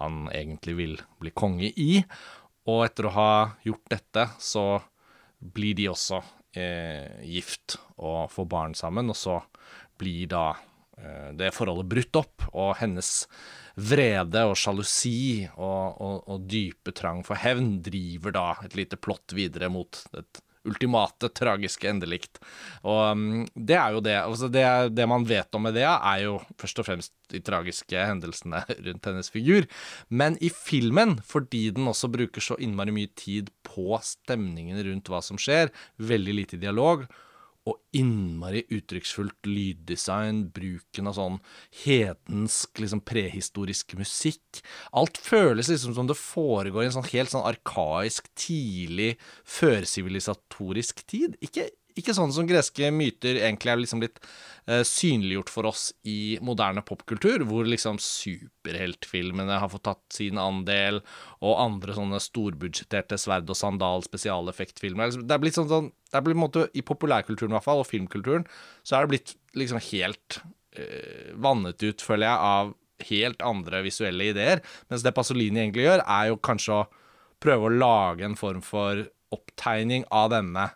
han 0.00 0.24
egentlig 0.32 0.76
vil 0.80 0.96
bli 1.20 1.32
konge 1.36 1.68
i. 1.68 2.00
Og 2.66 2.86
etter 2.86 3.08
å 3.08 3.14
ha 3.14 3.32
gjort 3.66 3.92
dette, 3.92 4.24
så 4.42 4.66
blir 5.38 5.76
de 5.78 5.90
også 5.92 6.22
eh, 6.56 7.20
gift 7.28 7.76
og 8.00 8.32
får 8.32 8.48
barn 8.50 8.74
sammen, 8.78 9.12
og 9.12 9.18
så 9.18 9.38
blir 10.00 10.32
da 10.32 10.48
eh, 10.98 11.30
det 11.36 11.52
forholdet 11.56 11.92
brutt 11.92 12.20
opp, 12.24 12.48
og 12.52 12.76
hennes 12.80 13.26
vrede 13.76 14.46
og 14.48 14.56
sjalusi 14.56 15.46
og, 15.52 16.00
og, 16.00 16.16
og 16.32 16.48
dype 16.48 16.94
trang 16.96 17.22
for 17.26 17.38
hevn 17.40 17.76
driver 17.84 18.34
da 18.36 18.48
et 18.64 18.76
lite 18.78 18.96
plott 18.96 19.36
videre 19.36 19.68
mot 19.72 20.00
et 20.16 20.42
ultimate 20.66 21.30
tragiske 21.36 21.88
endelikt. 21.88 22.40
Og 22.86 23.12
um, 23.14 23.44
det 23.54 23.76
er 23.78 23.94
jo 23.94 24.02
det. 24.04 24.16
Altså 24.18 24.48
det, 24.52 24.64
det 24.96 25.06
man 25.08 25.26
vet 25.28 25.54
om 25.54 25.66
Medea, 25.66 25.96
er 26.14 26.24
jo 26.26 26.40
først 26.60 26.82
og 26.82 26.88
fremst 26.88 27.14
de 27.32 27.40
tragiske 27.44 28.06
hendelsene 28.08 28.64
rundt 28.88 29.06
hennes 29.10 29.30
figur. 29.32 29.68
Men 30.08 30.38
i 30.44 30.50
filmen, 30.52 31.16
fordi 31.26 31.68
den 31.76 31.86
også 31.90 32.10
bruker 32.12 32.42
så 32.42 32.58
innmari 32.62 32.94
mye 32.94 33.12
tid 33.18 33.52
på 33.66 34.00
stemningen 34.02 34.82
rundt 34.90 35.12
hva 35.12 35.22
som 35.24 35.40
skjer, 35.40 35.72
veldig 36.02 36.36
lite 36.40 36.60
dialog, 36.62 37.06
og 37.66 37.80
innmari 37.96 38.62
uttrykksfullt 38.72 39.48
lyddesign, 39.48 40.44
bruken 40.54 41.10
av 41.10 41.16
sånn 41.18 41.38
hedensk, 41.82 42.78
liksom 42.82 43.02
prehistorisk 43.06 43.96
musikk. 43.98 44.62
Alt 44.96 45.18
føles 45.18 45.70
liksom 45.72 45.96
som 45.96 46.10
det 46.10 46.18
foregår 46.20 46.84
i 46.84 46.90
en 46.90 46.96
sånn 46.98 47.10
helt 47.10 47.34
sånn 47.34 47.46
arkaisk, 47.48 48.30
tidlig, 48.38 49.16
førsivilisatorisk 49.58 51.02
tid. 51.10 51.34
Ikke, 51.42 51.68
ikke 51.96 52.14
sånn 52.16 52.32
som 52.34 52.46
greske 52.48 52.90
myter 52.94 53.38
egentlig 53.40 53.72
er 53.72 53.80
liksom 53.80 54.02
blitt 54.02 54.18
eh, 54.68 54.82
synliggjort 54.86 55.52
for 55.52 55.68
oss 55.70 55.88
i 56.08 56.36
moderne 56.44 56.82
popkultur, 56.86 57.44
hvor 57.48 57.68
liksom 57.68 58.00
superheltfilmene 58.02 59.58
har 59.62 59.72
fått 59.72 59.86
tatt 59.88 60.18
sin 60.18 60.40
andel, 60.40 61.00
og 61.40 61.62
andre 61.62 61.96
sånne 61.96 62.20
storbudsjetterte 62.22 63.18
sverd- 63.20 63.52
og 63.52 63.60
sandal-spesialeffektfilmer. 63.60 65.16
Det 65.22 65.36
er 65.36 65.42
blitt 65.42 65.58
sånn, 65.58 65.70
sånn 65.72 65.90
det 66.10 66.20
er 66.20 66.26
blitt, 66.28 66.40
måte, 66.40 66.68
I 66.76 66.84
populærkulturen 66.86 67.54
i 67.54 67.58
hvert 67.58 67.68
fall, 67.68 67.82
og 67.82 67.88
filmkulturen, 67.88 68.46
så 68.86 68.98
er 68.98 69.06
det 69.06 69.14
blitt 69.14 69.36
liksom 69.58 69.82
helt 69.90 70.40
eh, 70.76 71.32
vannet 71.34 71.82
ut, 71.82 72.04
føler 72.04 72.28
jeg, 72.28 72.36
av 72.56 72.76
helt 73.10 73.42
andre 73.44 73.82
visuelle 73.84 74.30
ideer. 74.32 74.62
Mens 74.92 75.04
det 75.04 75.14
Pasolini 75.16 75.64
egentlig 75.64 75.88
gjør, 75.88 76.04
er 76.04 76.30
jo 76.30 76.40
kanskje 76.40 76.80
å 76.80 76.86
prøve 77.42 77.68
å 77.68 77.76
lage 77.76 78.24
en 78.24 78.36
form 78.38 78.62
for 78.64 79.04
opptegning 79.34 80.06
av 80.14 80.30
denne 80.32 80.70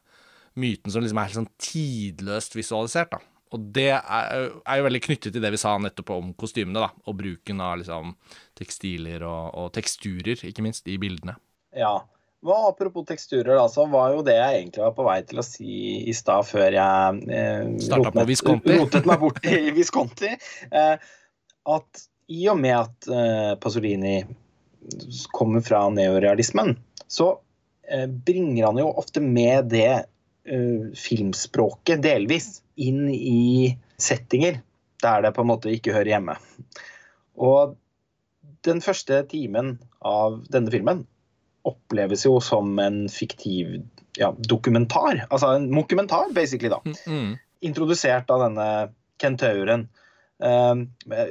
myten 0.59 0.93
som 0.93 1.05
liksom 1.05 1.21
er 1.21 1.29
helt 1.29 1.39
sånn 1.41 1.53
tidløst 1.61 2.57
visualisert. 2.59 3.13
da. 3.15 3.21
Og 3.51 3.67
det 3.75 3.91
er, 3.97 4.47
er 4.63 4.79
jo 4.79 4.87
veldig 4.87 5.03
knyttet 5.03 5.35
til 5.35 5.43
det 5.43 5.51
vi 5.51 5.59
sa 5.59 5.75
nettopp 5.83 6.13
om 6.15 6.31
kostymene, 6.39 6.85
da. 6.85 6.91
Og 7.11 7.19
bruken 7.19 7.63
av 7.65 7.81
liksom 7.81 8.15
tekstiler 8.59 9.25
og, 9.27 9.51
og 9.59 9.71
teksturer, 9.75 10.39
ikke 10.47 10.65
minst, 10.65 10.87
i 10.91 10.99
bildene. 11.03 11.35
Ja. 11.77 11.99
Hva, 12.41 12.71
apropos 12.71 13.05
teksturer, 13.05 13.53
da, 13.59 13.67
så 13.69 13.85
var 13.91 14.15
jo 14.15 14.23
det 14.25 14.39
jeg 14.39 14.61
egentlig 14.63 14.85
var 14.87 14.95
på 14.97 15.05
vei 15.05 15.19
til 15.29 15.43
å 15.43 15.45
si 15.45 15.73
i 16.09 16.15
stad, 16.17 16.47
før 16.49 16.73
jeg 16.73 17.25
eh, 17.37 17.67
rotet, 17.93 18.71
rotet 18.71 19.09
meg 19.11 19.21
bort 19.21 19.43
i 19.45 19.59
Visconti. 19.77 20.31
Eh, 20.71 21.11
at 21.75 22.07
i 22.31 22.47
og 22.49 22.57
med 22.63 22.77
at 22.79 23.11
eh, 23.11 23.53
Pasolini 23.61 24.23
kommer 25.35 25.61
fra 25.61 25.83
neorealismen, 25.93 26.77
så 27.11 27.35
eh, 27.91 28.07
bringer 28.07 28.71
han 28.71 28.81
jo 28.81 28.89
ofte 29.03 29.21
med 29.21 29.69
det 29.75 30.07
filmspråket, 30.99 32.01
delvis, 32.03 32.61
inn 32.81 33.05
i 33.13 33.77
settinger 34.01 34.61
der 35.03 35.23
det 35.25 35.33
på 35.37 35.45
en 35.45 35.51
måte 35.51 35.73
ikke 35.73 35.95
hører 35.95 36.15
hjemme. 36.15 36.37
Og 37.41 37.77
den 38.67 38.83
første 38.85 39.23
timen 39.31 39.79
av 40.05 40.41
denne 40.53 40.73
filmen 40.73 41.05
oppleves 41.69 42.25
jo 42.27 42.39
som 42.45 42.79
en 42.81 43.03
fiktiv 43.13 43.79
ja, 44.19 44.31
dokumentar. 44.49 45.25
Altså 45.29 45.55
en 45.57 45.71
mokumentar, 45.73 46.33
basically, 46.37 46.73
da. 46.73 46.81
Mm. 47.09 47.35
Introdusert 47.69 48.31
av 48.33 48.45
denne 48.47 48.69
kentauren. 49.21 49.87
Eh, 50.41 51.27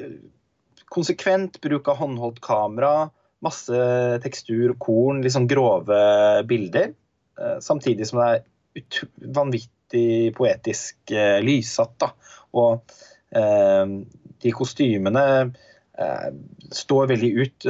konsekvent 0.89 1.60
bruk 1.62 1.89
av 1.89 2.01
håndholdt 2.01 2.41
kamera, 2.45 3.10
masse 3.45 3.82
tekstur, 4.23 4.75
korn, 4.82 5.23
litt 5.23 5.34
sånn 5.34 5.49
grove 5.49 5.99
bilder. 6.49 6.93
Eh, 7.39 7.58
samtidig 7.65 8.10
som 8.10 8.21
det 8.21 8.29
er 8.29 8.45
vanvittig 9.39 10.34
poetisk 10.38 11.12
eh, 11.12 11.39
lyssatt. 11.44 11.96
da. 12.02 12.13
Og 12.60 12.96
eh, 13.36 13.96
de 14.39 14.56
kostymene 14.56 15.26
eh, 15.50 16.30
står 16.72 17.12
veldig 17.13 17.32
ut 17.44 17.70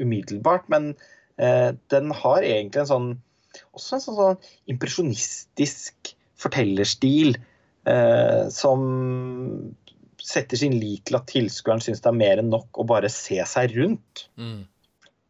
umiddelbart, 0.00 0.68
men 0.72 0.94
den 1.36 2.12
har 2.16 2.40
egentlig 2.40 2.80
en 2.80 2.88
sånn 2.88 3.08
også 3.76 3.96
en 3.96 4.02
sånn, 4.04 4.16
sånn 4.16 4.72
impresjonistisk 4.72 6.14
fortellerstil 6.40 7.36
eh, 7.88 8.46
som 8.52 8.86
setter 10.26 10.58
sin 10.58 10.78
lit 10.80 11.04
til 11.06 11.18
at 11.18 11.28
tilskueren 11.30 11.82
syns 11.84 12.02
det 12.02 12.10
er 12.10 12.18
mer 12.18 12.40
enn 12.42 12.50
nok 12.52 12.80
å 12.80 12.86
bare 12.88 13.12
se 13.12 13.38
seg 13.48 13.76
rundt 13.76 14.26
Mm. 14.40 14.64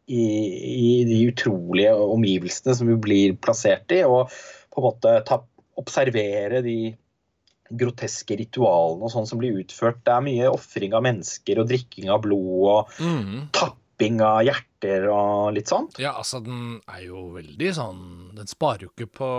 i, 0.07 0.23
i 0.23 0.91
de 1.07 1.19
utrolige 1.27 1.93
omgivelsene 1.95 2.75
som 2.79 2.87
vi 2.87 2.95
blir 3.03 3.35
plassert 3.43 3.91
i, 3.91 4.01
og 4.07 4.31
på 4.77 4.83
en 4.83 4.87
måte 4.91 5.17
ta, 5.25 5.41
observere 5.81 6.61
de 6.65 6.95
groteske 7.77 8.37
ritualene 8.39 9.03
og 9.03 9.11
sånn 9.11 9.27
som 9.27 9.41
blir 9.41 9.57
utført. 9.59 9.99
Det 10.05 10.13
er 10.13 10.23
mye 10.23 10.51
ofring 10.53 10.93
av 10.95 11.03
mennesker 11.03 11.59
og 11.59 11.67
drikking 11.71 12.11
av 12.13 12.21
blod 12.23 12.69
og 12.71 12.93
Mm. 13.03 13.49
tapping 13.51 14.21
av 14.21 14.43
hjerter 14.45 14.66
hjerter 14.77 15.07
og 15.09 15.53
litt 15.55 15.67
sånt. 15.67 15.97
Ja, 15.99 16.13
altså, 16.17 16.39
den 16.39 16.81
er 16.87 17.03
jo 17.05 17.33
veldig 17.35 17.73
sånn 17.73 18.01
Den 18.35 18.47
sparer 18.47 18.85
jo 18.85 18.91
ikke 18.91 19.07
på 19.19 19.29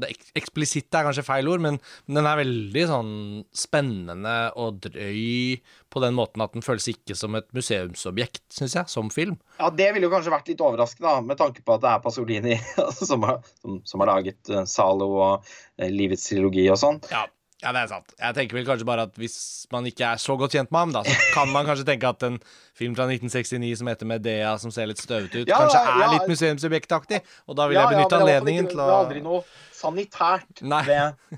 Det 0.00 0.10
ek 0.10 0.24
eksplisitte 0.40 0.98
er 0.98 1.06
kanskje 1.06 1.24
feil 1.26 1.48
ord, 1.48 1.60
men, 1.60 1.78
men 2.06 2.18
den 2.18 2.26
er 2.26 2.40
veldig 2.40 2.86
sånn 2.88 3.12
spennende 3.52 4.52
og 4.56 4.80
drøy 4.82 5.60
på 5.90 6.02
den 6.04 6.14
måten 6.14 6.42
at 6.42 6.52
den 6.54 6.62
føles 6.62 6.86
ikke 6.90 7.16
som 7.18 7.34
et 7.34 7.48
museumsobjekt, 7.56 8.44
syns 8.54 8.76
jeg, 8.76 8.86
som 8.90 9.10
film. 9.10 9.36
Ja, 9.58 9.70
det 9.74 9.88
ville 9.94 10.06
jo 10.06 10.12
kanskje 10.12 10.30
vært 10.30 10.50
litt 10.50 10.62
overraskende, 10.62 11.08
da, 11.08 11.24
med 11.26 11.40
tanke 11.40 11.64
på 11.66 11.74
at 11.74 11.82
det 11.82 11.90
er 11.90 12.04
Pasolini 12.04 12.56
som, 13.10 13.26
har, 13.26 13.40
som, 13.58 13.80
som 13.86 14.04
har 14.04 14.12
laget 14.12 14.52
uh, 14.54 14.62
Zalo 14.70 15.10
og 15.16 15.50
uh, 15.50 15.88
Livets 15.90 16.28
trilogi 16.30 16.68
og 16.70 16.78
sånn. 16.78 17.02
Ja, 17.10 17.24
ja, 17.60 17.72
det 17.76 17.80
er 17.82 17.88
sant. 17.90 18.12
Jeg 18.16 18.36
tenker 18.38 18.56
vel 18.56 18.64
kanskje 18.68 18.86
bare 18.88 19.04
at 19.08 19.18
hvis 19.20 19.36
man 19.72 19.84
ikke 19.90 20.06
er 20.14 20.20
så 20.22 20.36
godt 20.40 20.54
kjent 20.56 20.70
med 20.72 20.80
ham, 20.80 20.92
da, 20.96 21.02
så 21.04 21.16
kan 21.34 21.50
man 21.52 21.66
kanskje 21.68 21.84
tenke 21.90 22.08
at 22.08 22.24
en 22.26 22.38
film 22.78 22.94
fra 22.96 23.04
1969 23.10 23.74
som 23.82 23.90
heter 23.92 24.08
Medea, 24.08 24.54
som 24.62 24.72
ser 24.74 24.88
litt 24.90 25.02
støvete 25.02 25.42
ut, 25.44 25.50
Ja, 25.50 25.58
kanskje 25.60 25.82
er 25.84 26.00
ja. 26.04 26.08
litt 26.14 26.30
museumsobjektaktig. 26.30 27.20
Og 27.50 27.58
da 27.60 27.68
vil 27.68 27.76
Ja, 27.76 27.84
jeg 27.84 27.96
benytte 27.98 28.16
ja, 28.16 28.24
anledningen 28.24 28.70
til 28.72 28.80
å 28.80 28.86
Det 28.88 28.94
er 28.96 29.02
aldri 29.04 29.22
noe 29.26 29.42
sanitært 29.76 30.64
ved, 30.64 31.36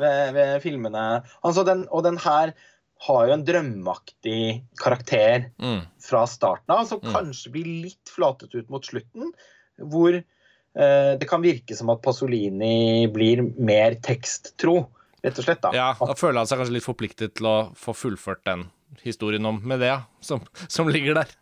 ved, 0.00 0.34
ved 0.38 0.56
filmene. 0.64 1.04
Altså, 1.44 1.64
den, 1.68 1.84
og 1.92 2.04
den 2.08 2.18
her 2.24 2.54
har 3.06 3.28
jo 3.28 3.34
en 3.36 3.44
drømmeaktig 3.46 4.40
karakter 4.80 5.50
mm. 5.62 5.82
fra 6.02 6.24
starten 6.26 6.74
av, 6.74 6.86
som 6.88 6.98
Mm. 6.98 7.12
kanskje 7.14 7.52
blir 7.54 7.68
litt 7.84 8.10
flatet 8.10 8.56
ut 8.56 8.68
mot 8.72 8.82
slutten. 8.84 9.30
Hvor 9.78 10.16
eh, 10.18 11.12
det 11.20 11.28
kan 11.30 11.44
virke 11.44 11.76
som 11.78 11.92
at 11.94 12.02
Pasolini 12.02 13.06
blir 13.14 13.44
mer 13.54 13.94
teksttro, 14.02 14.88
rett 15.24 15.38
og 15.38 15.44
slett. 15.46 15.60
da. 15.64 15.70
Ja, 15.76 15.92
da 15.98 16.14
føler 16.18 16.40
han 16.42 16.48
seg 16.50 16.60
kanskje 16.60 16.76
litt 16.78 16.86
forpliktet 16.86 17.34
til 17.38 17.48
å 17.50 17.56
få 17.78 17.94
fullført 17.96 18.44
den 18.48 18.66
historien 19.04 19.44
om 19.48 19.60
Medea, 19.68 20.02
som, 20.24 20.40
som 20.68 20.88
ligger 20.88 21.18
der. 21.20 21.32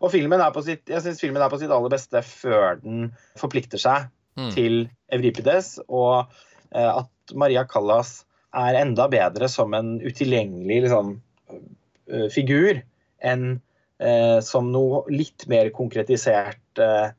og 0.00 0.10
filmen 0.12 0.40
er 0.40 0.52
på 0.54 0.62
sitt, 0.64 0.84
jeg 0.88 1.02
syns 1.04 1.20
filmen 1.20 1.42
er 1.42 1.50
på 1.52 1.58
sitt 1.60 1.70
aller 1.72 1.92
beste 1.92 2.22
før 2.26 2.80
den 2.82 3.12
forplikter 3.40 3.80
seg 3.82 4.08
Mm. 4.38 4.50
til 4.54 4.74
Evripides, 5.12 5.80
og 5.90 6.30
eh, 6.70 6.86
at 7.02 7.32
Maria 7.34 7.64
Callas 7.68 8.22
er 8.54 8.76
enda 8.78 9.08
bedre 9.10 9.48
som 9.50 9.74
en 9.74 9.96
utilgjengelig 10.00 10.84
liksom, 10.84 11.10
eh, 12.08 12.28
figur 12.32 12.78
enn 13.26 13.60
eh, 13.98 14.38
som 14.46 14.70
noe 14.72 15.02
litt 15.10 15.48
mer 15.50 15.72
konkretisert 15.74 16.78
eh, 16.80 17.10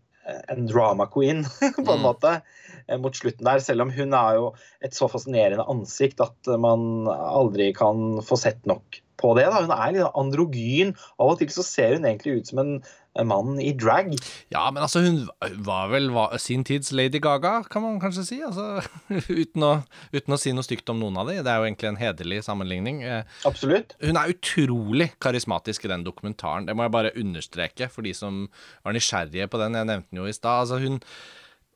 en 0.54 0.68
drama 0.70 1.08
queen, 1.12 1.46
på 1.78 1.92
en 1.92 2.02
Mm. 2.02 2.06
måte, 2.06 2.42
eh, 2.88 2.98
mot 3.02 3.16
slutten 3.16 3.48
der. 3.48 3.60
Selv 3.60 3.82
om 3.86 3.94
hun 3.94 4.14
er 4.14 4.36
jo 4.38 4.54
et 4.82 4.94
så 4.98 5.10
fascinerende 5.12 5.66
ansikt 5.70 6.22
at 6.22 6.52
man 6.62 7.08
aldri 7.08 7.72
kan 7.78 8.22
få 8.26 8.38
sett 8.40 8.66
nok 8.70 9.02
på 9.22 9.36
det. 9.38 9.46
Da. 9.54 9.62
Hun 9.62 9.74
er 9.76 9.96
litt 9.96 10.18
androgyn. 10.18 10.96
Av 11.20 11.34
og 11.34 11.40
til 11.40 11.52
så 11.54 11.66
ser 11.66 11.96
hun 11.98 12.06
egentlig 12.10 12.42
ut 12.42 12.52
som 12.52 12.62
en, 12.64 12.74
en 13.20 13.28
mann 13.28 13.60
i 13.60 13.72
drag. 13.76 14.14
Ja, 14.54 14.64
men 14.72 14.84
altså, 14.86 15.02
hun 15.04 15.26
var 15.66 15.90
vel 15.92 16.10
var, 16.16 16.36
sin 16.40 16.64
tids 16.68 16.94
Lady 16.96 17.20
Gaga, 17.24 17.58
kan 17.72 17.84
man 17.84 18.00
kanskje 18.00 18.24
si. 18.28 18.40
Altså, 18.46 18.82
uten, 19.42 19.66
å, 19.68 19.72
uten 20.16 20.36
å 20.36 20.40
si 20.40 20.54
noe 20.56 20.66
stygt 20.66 20.90
om 20.94 21.02
noen 21.02 21.20
av 21.20 21.32
de. 21.32 21.40
Det 21.44 21.52
er 21.52 21.60
jo 21.60 21.68
egentlig 21.68 21.92
en 21.92 22.00
hederlig 22.00 22.42
sammenligning. 22.48 23.02
Eh, 23.04 23.38
Absolutt. 23.48 23.98
Hun 24.04 24.20
er 24.20 24.32
utrolig 24.32 25.12
karismatisk 25.24 25.88
i 25.88 25.92
den 25.92 26.06
dokumentaren. 26.08 26.70
Det 26.70 26.76
må 26.78 26.88
jeg 26.88 26.96
bare 26.96 27.16
understreke 27.20 27.92
for 27.92 28.08
de 28.08 28.16
som 28.18 28.46
var 28.86 28.96
nysgjerrige 28.96 29.50
på 29.52 29.62
den. 29.62 29.80
Jeg 29.80 29.92
nevnte 29.92 30.12
den 30.12 30.24
jo 30.24 30.30
i 30.30 30.38
stad. 30.38 30.66
Altså, 30.66 30.82
hun 30.82 31.02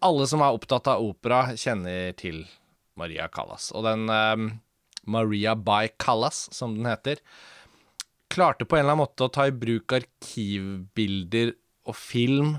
Alle 0.05 0.27
som 0.29 0.43
er 0.43 0.53
opptatt 0.53 0.87
av 0.91 1.01
opera, 1.01 1.55
kjenner 1.57 2.11
til 2.19 2.43
Maria 2.99 3.27
Callas. 3.31 3.71
Og 3.75 3.85
den 3.87 4.07
um, 4.11 4.49
Maria 5.07 5.55
by 5.55 5.89
Callas, 5.99 6.45
som 6.53 6.75
den 6.77 6.87
heter, 6.89 7.21
klarte 8.31 8.65
på 8.65 8.75
en 8.75 8.83
eller 8.83 8.95
annen 8.95 9.05
måte 9.05 9.27
å 9.27 9.33
ta 9.33 9.47
i 9.47 9.55
bruk 9.55 9.95
arkivbilder 9.97 11.53
og 11.85 11.97
film 11.97 12.55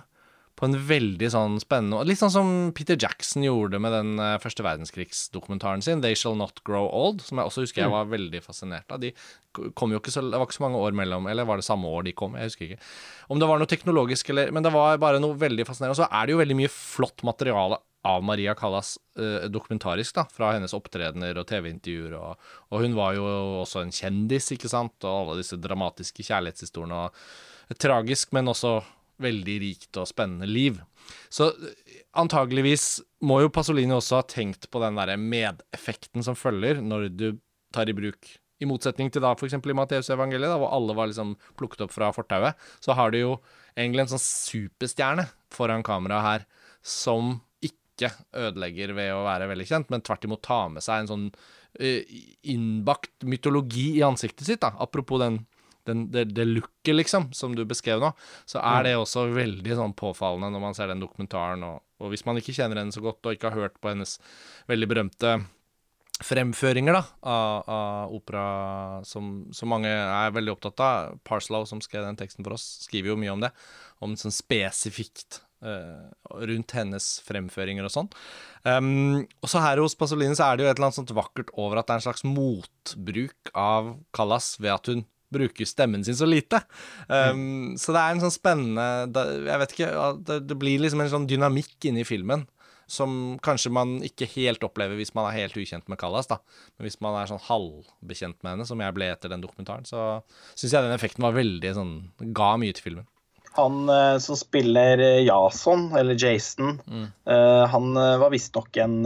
på 0.57 0.65
en 0.65 0.77
veldig 0.89 1.29
sånn 1.33 1.59
spennende 1.61 2.05
Litt 2.09 2.21
sånn 2.21 2.33
som 2.33 2.53
Peter 2.77 2.97
Jackson 2.99 3.45
gjorde 3.45 3.81
med 3.83 3.93
den 3.93 4.23
eh, 4.23 4.37
første 4.43 4.65
verdenskrigsdokumentaren 4.65 5.85
sin, 5.85 6.01
'They 6.01 6.17
Shall 6.17 6.39
Not 6.39 6.63
Grow 6.65 6.89
Old', 6.89 7.25
som 7.25 7.41
jeg 7.41 7.51
også 7.51 7.67
husker 7.67 7.85
jeg 7.85 7.93
var 7.93 8.09
veldig 8.09 8.41
fascinert 8.45 8.93
av. 8.93 9.03
De 9.03 9.13
kom 9.77 9.93
jo 9.93 10.01
ikke 10.01 10.13
så, 10.13 10.25
Det 10.25 10.37
var 10.37 10.49
ikke 10.49 10.59
så 10.59 10.67
mange 10.67 10.81
år 10.81 10.97
mellom, 10.97 11.29
eller 11.29 11.49
var 11.49 11.61
det 11.61 11.69
samme 11.69 11.89
år 11.89 12.07
de 12.09 12.17
kom? 12.17 12.39
Jeg 12.41 12.51
husker 12.51 12.71
ikke. 12.71 12.89
Om 13.29 13.43
det 13.43 13.51
var 13.51 13.61
noe 13.61 13.71
teknologisk 13.71 14.33
eller 14.33 14.53
Men 14.53 14.65
det 14.65 14.73
var 14.73 14.99
bare 15.03 15.21
noe 15.21 15.37
veldig 15.37 15.69
fascinerende. 15.69 15.97
Og 15.97 16.03
så 16.03 16.09
er 16.11 16.27
det 16.27 16.37
jo 16.37 16.41
veldig 16.41 16.59
mye 16.63 16.73
flott 16.73 17.25
materiale 17.27 17.81
av 18.07 18.23
Maria 18.23 18.55
Callas 18.55 18.97
eh, 19.19 19.49
dokumentarisk, 19.51 20.15
da, 20.15 20.25
fra 20.31 20.53
hennes 20.55 20.75
opptredener 20.77 21.37
og 21.41 21.49
TV-intervjuer. 21.51 22.15
Og, 22.17 22.51
og 22.71 22.85
hun 22.85 22.95
var 22.97 23.17
jo 23.19 23.27
også 23.65 23.83
en 23.83 23.95
kjendis, 23.95 24.53
ikke 24.55 24.71
sant, 24.71 24.95
og 25.03 25.11
alle 25.11 25.41
disse 25.41 25.59
dramatiske 25.61 26.27
kjærlighetshistoriene. 26.29 27.07
og 27.09 27.77
Tragisk, 27.83 28.31
men 28.37 28.53
også 28.53 28.79
veldig 29.23 29.57
rikt 29.63 29.99
og 30.01 30.09
spennende 30.11 30.49
liv. 30.49 30.81
Så 31.33 31.51
antageligvis 32.19 33.01
må 33.25 33.41
jo 33.45 33.53
Pasolini 33.53 33.95
også 33.97 34.21
ha 34.21 34.27
tenkt 34.29 34.69
på 34.73 34.83
den 34.83 34.99
derre 34.99 35.17
medeffekten 35.21 36.25
som 36.27 36.39
følger 36.39 36.83
når 36.85 37.09
du 37.15 37.29
tar 37.75 37.91
i 37.91 37.97
bruk 37.97 38.37
i 38.63 38.69
motsetning 38.69 39.11
til 39.13 39.25
da 39.25 39.35
f.eks. 39.37 39.57
i 39.57 39.77
Matteusevangeliet, 39.77 40.57
hvor 40.61 40.73
alle 40.73 40.97
var 40.97 41.11
liksom 41.11 41.35
plukket 41.61 41.85
opp 41.85 41.93
fra 41.93 42.13
fortauet, 42.17 42.57
så 42.81 42.97
har 42.97 43.13
du 43.13 43.19
jo 43.21 43.33
egentlig 43.77 44.07
en 44.07 44.15
sånn 44.15 44.23
superstjerne 44.23 45.27
foran 45.53 45.85
kamera 45.87 46.23
her 46.25 46.47
som 46.81 47.37
ikke 47.65 48.13
ødelegger 48.37 48.95
ved 48.97 49.13
å 49.13 49.25
være 49.27 49.51
veldig 49.51 49.69
kjent, 49.69 49.93
men 49.93 50.05
tvert 50.05 50.25
imot 50.29 50.45
tar 50.45 50.73
med 50.73 50.85
seg 50.85 51.03
en 51.03 51.11
sånn 51.11 51.27
eh, 51.81 52.05
innbakt 52.49 53.27
mytologi 53.29 53.91
i 53.99 54.05
ansiktet 54.07 54.49
sitt. 54.49 54.63
da, 54.65 54.73
Apropos 54.81 55.21
den, 55.21 55.43
den, 55.89 56.07
det, 56.15 56.29
det 56.37 56.47
looket, 56.49 56.95
liksom, 56.95 57.31
som 57.37 57.57
du 57.57 57.65
beskrev 57.69 58.03
nå, 58.03 58.13
så 58.49 58.63
er 58.63 58.87
det 58.87 58.97
også 58.99 59.29
veldig 59.35 59.79
sånn 59.79 59.97
påfallende 59.99 60.53
når 60.55 60.65
man 60.65 60.79
ser 60.79 60.93
den 60.93 61.03
dokumentaren. 61.03 61.65
Og, 61.67 61.83
og 62.03 62.13
hvis 62.13 62.27
man 62.29 62.41
ikke 62.41 62.55
kjenner 62.57 62.83
henne 62.83 62.95
så 62.95 63.05
godt 63.05 63.27
og 63.27 63.37
ikke 63.37 63.53
har 63.53 63.67
hørt 63.67 63.79
på 63.81 63.93
hennes 63.93 64.19
veldig 64.71 64.91
berømte 64.93 65.37
fremføringer 66.25 66.97
da, 66.97 67.03
av, 67.29 67.65
av 67.69 68.15
opera 68.17 68.45
som, 69.05 69.47
som 69.53 69.69
mange 69.69 69.91
er 69.91 70.33
veldig 70.33 70.55
opptatt 70.55 70.81
av. 70.81 71.19
Parslow, 71.29 71.67
som 71.69 71.83
skrev 71.85 72.07
den 72.07 72.17
teksten 72.17 72.47
for 72.47 72.57
oss, 72.57 72.65
skriver 72.87 73.13
jo 73.13 73.19
mye 73.21 73.35
om 73.35 73.45
det. 73.45 73.53
Om 74.05 74.17
sånn 74.21 74.35
spesifikt 74.35 75.43
uh, 75.65 76.09
rundt 76.49 76.73
hennes 76.77 77.09
fremføringer 77.27 77.87
og 77.87 77.93
sånn. 77.93 78.09
Um, 78.65 79.27
og 79.43 79.53
så 79.53 79.63
her 79.65 79.83
hos 79.83 79.97
Pasolini 79.99 80.39
så 80.39 80.49
er 80.49 80.57
det 80.57 80.67
jo 80.67 80.71
et 80.71 80.79
eller 80.79 80.89
annet 80.89 81.01
sånt 81.03 81.17
vakkert 81.17 81.53
over 81.55 81.81
at 81.81 81.89
det 81.89 81.97
er 81.97 82.03
en 82.03 82.09
slags 82.09 82.27
motbruk 82.29 83.53
av 83.53 83.93
Callas 84.17 84.55
ved 84.63 84.73
at 84.73 84.93
hun 84.93 85.05
bruker 85.33 85.67
stemmen 85.67 86.05
sin 86.07 86.15
så 86.19 86.27
lite. 86.29 86.61
Um, 87.09 87.75
Så 87.79 87.93
det 87.95 88.03
er 88.03 88.13
en 88.15 88.21
sånn 88.23 88.35
spennende 88.35 89.25
Jeg 89.49 89.59
vet 89.63 89.73
ikke, 89.75 89.89
det, 90.27 90.37
det 90.49 90.59
blir 90.61 90.79
liksom 90.85 91.01
en 91.03 91.11
sånn 91.13 91.27
dynamikk 91.31 91.89
inni 91.91 92.05
filmen 92.07 92.47
som 92.87 93.35
kanskje 93.43 93.73
man 93.75 93.97
ikke 94.07 94.29
helt 94.37 94.63
opplever 94.63 94.95
hvis 94.95 95.11
man 95.17 95.27
er 95.27 95.41
helt 95.41 95.57
ukjent 95.59 95.89
med 95.91 95.99
Callas, 95.99 96.29
da. 96.31 96.37
Men 96.79 96.87
hvis 96.87 97.01
man 97.03 97.17
er 97.19 97.27
sånn 97.27 97.43
halvbekjent 97.43 98.37
med 98.47 98.53
henne, 98.53 98.67
som 98.69 98.79
jeg 98.79 98.95
ble 98.95 99.09
etter 99.11 99.33
den 99.33 99.43
dokumentaren, 99.43 99.83
så 99.89 100.21
syns 100.55 100.71
jeg 100.77 100.85
den 100.87 100.95
effekten 100.95 101.27
var 101.27 101.35
veldig 101.35 101.73
sånn 101.75 101.95
Ga 102.37 102.53
mye 102.63 102.77
til 102.79 102.85
filmen. 102.87 103.09
Han 103.59 103.89
eh, 103.91 104.19
som 104.23 104.39
spiller 104.39 105.03
eh, 105.03 105.25
Jason, 105.27 105.89
eller 105.99 106.15
Jason, 106.15 106.77
Mm. 106.87 107.09
eh, 107.27 107.65
han 107.75 107.91
eh, 107.97 108.19
var 108.23 108.31
visstnok 108.31 108.79
en, 108.85 109.01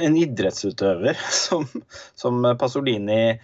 en 0.00 0.16
idrettsutøver 0.16 1.20
som, 1.44 1.68
som 2.16 2.40
Pasolini 2.56 3.34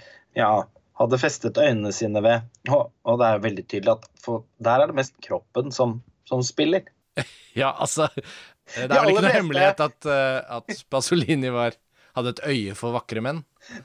ja, 0.41 0.55
hadde 1.01 1.21
festet 1.21 1.59
øynene 1.61 1.93
sine 1.97 2.23
ved. 2.25 2.47
Og, 2.69 2.91
og 3.09 3.21
det 3.21 3.29
er 3.29 3.45
veldig 3.45 3.67
tydelig 3.67 3.95
at 3.97 4.09
for 4.21 4.45
der 4.63 4.83
er 4.85 4.91
det 4.91 4.99
mest 5.01 5.17
kroppen 5.25 5.73
som, 5.75 6.01
som 6.29 6.45
spiller. 6.47 6.89
Ja, 7.59 7.73
altså 7.83 8.07
Det 8.15 8.85
er 8.87 9.01
vel 9.03 9.11
ikke 9.11 9.23
noe 9.25 9.35
hemmelighet 9.35 9.81
at, 9.83 10.07
eh, 10.07 10.37
at 10.57 10.83
Pasolini 10.93 11.51
var, 11.51 11.75
hadde 12.15 12.31
et 12.37 12.43
øye 12.47 12.77
for 12.79 12.95
vakre 12.95 13.23
menn. 13.25 13.41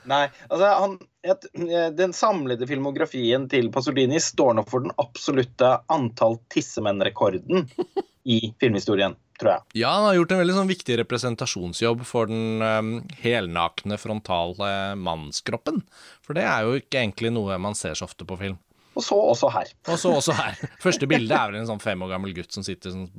Nei, 0.06 0.28
altså 0.46 0.68
han, 0.84 0.94
et, 1.26 1.48
Den 1.98 2.14
samlede 2.16 2.68
filmografien 2.70 3.48
til 3.50 3.72
Pasolini 3.74 4.20
står 4.22 4.54
nok 4.60 4.70
for 4.70 4.86
den 4.86 4.94
absolutte 5.02 5.72
antall 5.92 6.38
tissemenn-rekorden 6.54 7.66
i 8.36 8.38
filmhistorien, 8.62 9.18
tror 9.40 9.52
jeg. 9.52 9.80
Ja, 9.82 9.92
han 9.94 10.06
har 10.08 10.18
gjort 10.18 10.34
en 10.34 10.42
veldig 10.42 10.56
sånn 10.58 10.70
viktig 10.70 10.98
representasjonsjobb 11.02 12.04
for 12.08 12.30
den 12.30 12.62
um, 12.64 12.92
helnakne 13.22 13.98
frontale 14.00 14.70
mannskroppen. 15.00 15.82
For 16.24 16.38
det 16.38 16.46
er 16.48 16.66
jo 16.66 16.78
ikke 16.80 17.02
egentlig 17.02 17.32
noe 17.36 17.58
man 17.62 17.76
ser 17.78 17.98
så 17.98 18.08
ofte 18.08 18.28
på 18.28 18.38
film. 18.40 18.60
Og 18.96 19.04
så 19.04 19.16
også 19.20 19.50
her. 19.52 19.70
Og 19.92 19.98
så 20.00 20.12
også 20.16 20.34
her. 20.38 20.56
Første 20.80 21.08
bilde 21.10 21.36
er 21.36 21.50
vel 21.50 21.60
en 21.60 21.68
sånn 21.68 21.82
fem 21.84 22.00
år 22.04 22.14
gammel 22.14 22.32
gutt 22.36 22.54
som 22.56 22.64
sitter 22.64 22.94
sånn 22.94 23.10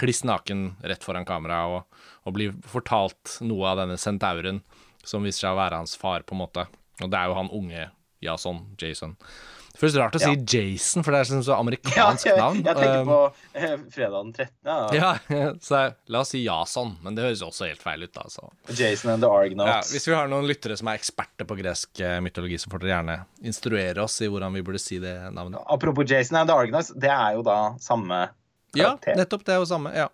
kliss 0.00 0.22
naken 0.24 0.70
rett 0.88 1.04
foran 1.04 1.28
kamera 1.28 1.60
og, 1.68 2.00
og 2.24 2.36
blir 2.36 2.56
fortalt 2.64 3.36
noe 3.44 3.68
av 3.68 3.82
denne 3.82 3.98
centauren 4.00 4.62
som 5.04 5.24
viser 5.24 5.46
seg 5.46 5.54
å 5.54 5.60
være 5.60 5.82
hans 5.82 5.94
far, 6.00 6.24
på 6.24 6.36
en 6.36 6.42
måte. 6.42 6.64
Og 7.02 7.12
det 7.12 7.20
er 7.20 7.28
jo 7.28 7.36
han 7.36 7.52
unge 7.54 7.90
Jason, 8.24 8.64
Jason. 8.80 9.14
Føles 9.78 9.94
rart 10.00 10.16
å 10.18 10.20
si 10.20 10.32
Jason, 10.42 11.04
for 11.06 11.14
det 11.14 11.20
er 11.22 11.28
sånn 11.28 11.42
så 11.46 11.52
Ja, 11.52 11.58
amerikansk 11.62 12.26
jeg, 12.30 12.38
navn. 12.40 12.62
jeg 12.66 12.74
tenker 12.78 12.98
Um, 12.98 13.10
på 13.12 13.18
eh, 13.54 13.74
fredag 13.94 14.16
den 14.24 14.32
13. 14.34 14.56
Ja. 14.98 15.12
Ja, 15.30 15.52
så 15.62 15.82
la 16.10 16.22
oss 16.24 16.32
si 16.34 16.40
Jason, 16.42 16.96
men 17.04 17.14
det 17.14 17.22
høres 17.28 17.44
også 17.46 17.68
helt 17.70 17.82
feil 17.84 18.02
ut, 18.02 18.12
da. 18.16 18.24
Så. 18.32 18.48
Jason 18.74 19.12
and 19.14 19.22
the 19.22 19.30
Ja, 19.30 19.44
Argonauts. 19.44 19.92
hvis 19.94 20.08
vi 20.10 20.16
har 20.18 20.26
noen 20.32 20.48
lyttere 20.50 20.76
som 20.80 20.90
er 20.90 20.98
eksperter 20.98 21.46
på 21.46 21.58
gresk 21.60 22.00
eh, 22.02 22.18
mytologi, 22.26 22.58
så 22.58 22.72
får 22.72 22.82
dere 22.82 22.94
gjerne 22.96 23.18
instruere 23.52 24.02
oss 24.02 24.18
i 24.26 24.28
hvordan 24.32 24.58
vi 24.58 24.64
burde 24.66 24.82
si 24.82 24.98
det 25.02 25.14
navnet. 25.36 25.62
Apropos 25.70 26.10
Jason 26.10 26.40
and 26.42 26.50
the 26.50 26.56
Argonauts, 26.58 26.90
det 26.98 27.12
er 27.14 27.38
jo 27.38 27.46
da 27.46 27.60
samme 27.78 28.24
karakter. 28.74 29.14
Ja, 29.14 29.20
nettopp. 29.22 29.46
Det 29.46 29.54
er 29.54 29.62
jo 29.62 29.70
samme. 29.70 29.94
ja. 29.96 30.10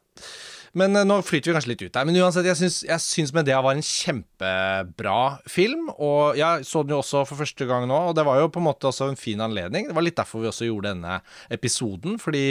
Men 0.79 0.99
eh, 0.99 1.07
nå 1.07 1.21
flyter 1.27 1.51
vi 1.51 1.57
kanskje 1.57 1.73
litt 1.73 1.85
ut 1.85 1.99
her. 1.99 2.09
Men 2.09 2.19
uansett, 2.23 2.49
jeg 2.49 2.59
syns, 2.61 2.81
jeg 2.87 3.05
syns 3.05 3.35
Medea 3.37 3.61
var 3.65 3.77
en 3.77 3.87
kjempebra 3.87 5.21
film. 5.51 5.87
Og 5.95 6.41
jeg 6.41 6.67
så 6.69 6.83
den 6.85 6.97
jo 6.97 7.01
også 7.03 7.25
for 7.31 7.45
første 7.45 7.69
gang 7.71 7.87
nå, 7.91 8.01
og 8.11 8.19
det 8.19 8.27
var 8.27 8.43
jo 8.43 8.51
på 8.53 8.63
en 8.63 8.69
måte 8.69 8.91
også 8.91 9.13
en 9.13 9.21
fin 9.21 9.41
anledning. 9.45 9.89
Det 9.89 9.97
var 9.97 10.07
litt 10.07 10.19
derfor 10.19 10.45
vi 10.45 10.51
også 10.51 10.69
gjorde 10.69 10.93
denne 10.93 11.21
episoden, 11.55 12.19
fordi 12.23 12.47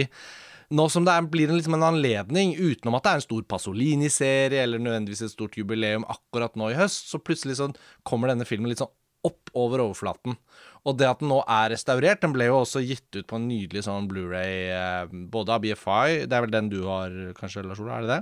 nå 0.73 0.87
som 0.89 1.05
det 1.05 1.13
er, 1.13 1.29
blir 1.29 1.51
en, 1.51 1.59
liksom 1.59 1.75
en 1.77 1.85
anledning, 1.91 2.55
utenom 2.57 2.97
at 2.97 3.05
det 3.05 3.11
er 3.11 3.19
en 3.19 3.25
stor 3.27 3.45
Pasolini-serie 3.51 4.63
eller 4.63 4.81
nødvendigvis 4.81 5.25
et 5.27 5.33
stort 5.35 5.57
jubileum 5.59 6.07
akkurat 6.09 6.55
nå 6.57 6.71
i 6.71 6.77
høst, 6.79 7.11
så 7.11 7.21
plutselig 7.21 7.59
sånn 7.59 7.75
kommer 8.07 8.31
denne 8.31 8.47
filmen 8.47 8.71
litt 8.71 8.81
sånn 8.81 8.93
opp 9.27 9.51
over 9.55 9.83
overflaten. 9.85 10.35
Og 10.83 10.97
det 10.99 11.07
at 11.07 11.21
den 11.23 11.31
nå 11.31 11.39
er 11.47 11.71
restaurert, 11.71 12.21
den 12.23 12.33
ble 12.35 12.49
jo 12.49 12.59
også 12.59 12.81
gitt 12.83 13.07
ut 13.15 13.27
på 13.29 13.39
en 13.39 13.47
nydelig 13.47 13.85
sånn 13.85 14.09
Blu-ray 14.11 14.55
eh, 14.75 15.13
både 15.31 15.55
av 15.55 15.63
BFI 15.63 16.25
Det 16.27 16.35
er 16.35 16.43
vel 16.43 16.55
den 16.55 16.71
du 16.73 16.81
har, 16.89 17.13
kanskje, 17.37 17.63
Lars 17.67 17.79
Ola? 17.83 17.99
Er 17.99 18.07
det 18.07 18.17
det? 18.17 18.21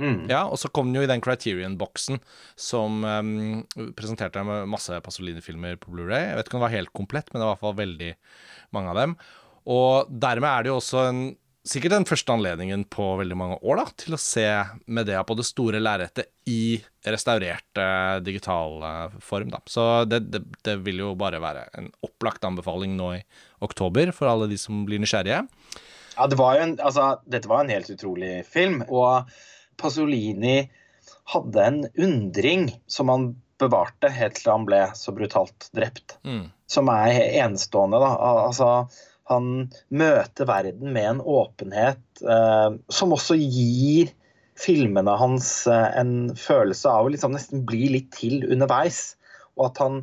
Mm. 0.00 0.20
Ja, 0.30 0.46
og 0.48 0.56
så 0.58 0.70
kom 0.72 0.88
den 0.88 0.96
jo 0.96 1.04
i 1.04 1.10
den 1.10 1.20
Criterion-boksen 1.20 2.22
som 2.58 3.04
um, 3.04 3.60
presenterte 3.98 4.42
med 4.48 4.70
masse 4.72 4.96
Pasolini-filmer 5.04 5.76
på 5.80 5.92
Blu-ray. 5.92 6.30
Jeg 6.30 6.38
vet 6.38 6.48
ikke 6.48 6.56
om 6.56 6.62
det 6.62 6.68
var 6.68 6.78
helt 6.78 6.94
komplett, 6.96 7.28
men 7.30 7.40
det 7.40 7.44
var 7.44 7.52
i 7.52 7.56
hvert 7.58 7.66
fall 7.66 7.78
veldig 7.82 8.10
mange 8.76 8.94
av 8.94 9.00
dem. 9.02 9.14
Og 9.70 10.08
dermed 10.24 10.48
er 10.48 10.64
det 10.64 10.72
jo 10.72 10.78
også 10.80 11.04
en 11.10 11.20
sikkert 11.66 11.92
den 11.92 12.06
første 12.08 12.32
anledningen 12.32 12.86
på 12.88 13.04
veldig 13.20 13.36
mange 13.36 13.58
år 13.60 13.82
da, 13.82 13.84
til 14.00 14.16
å 14.16 14.20
se 14.20 14.46
Medea 14.88 15.22
på 15.26 15.36
det 15.38 15.46
store 15.48 15.80
lerretet 15.82 16.30
i 16.48 16.80
restaurert 17.06 17.80
uh, 17.80 18.16
digital 18.24 18.80
uh, 18.80 19.18
form. 19.24 19.52
Da. 19.52 19.60
Så 19.68 19.86
det, 20.08 20.22
det, 20.32 20.42
det, 20.66 20.78
vil 20.86 21.02
jo 21.04 21.12
bare 21.20 21.42
være 21.42 21.66
en 21.78 21.90
opplagt 22.06 22.46
anbefaling 22.48 22.96
nå 22.96 23.12
i 23.18 23.22
oktober 23.64 24.12
for 24.16 24.30
alle 24.32 24.48
de 24.50 24.58
som 24.60 24.84
blir 24.88 25.02
nysgjerrige. 25.02 25.44
Ja, 26.16 26.26
det 26.28 26.40
var 26.40 26.56
jo 26.56 26.64
en, 26.66 26.74
altså, 26.84 27.12
dette 27.28 27.50
var 27.50 27.64
en 27.64 27.72
helt 27.72 27.92
utrolig 27.92 28.40
film. 28.48 28.82
Og 28.88 29.28
Pasolini 29.80 30.62
hadde 31.32 31.68
en 31.68 31.84
undring 32.00 32.68
som 32.90 33.12
han 33.12 33.30
bevarte 33.60 34.08
helt 34.12 34.38
til 34.40 34.50
han 34.52 34.64
ble 34.68 34.80
så 34.96 35.12
brutalt 35.16 35.68
drept. 35.76 36.16
Mm. 36.24 36.48
Som 36.70 36.88
er 36.92 37.20
enestående. 37.42 38.00
da, 38.00 38.14
altså 38.48 38.70
han 39.30 39.50
møter 39.94 40.48
verden 40.48 40.94
med 40.94 41.06
en 41.14 41.20
åpenhet 41.22 42.22
eh, 42.24 42.70
som 42.90 43.14
også 43.14 43.38
gir 43.38 44.10
filmene 44.60 45.14
hans 45.20 45.50
eh, 45.70 45.86
en 46.00 46.32
følelse 46.36 46.90
av 46.90 47.06
å 47.06 47.12
liksom 47.14 47.36
nesten 47.36 47.64
bli 47.68 47.88
litt 47.94 48.10
til 48.16 48.44
underveis. 48.50 49.14
Og 49.58 49.70
at 49.70 49.82
han, 49.82 50.02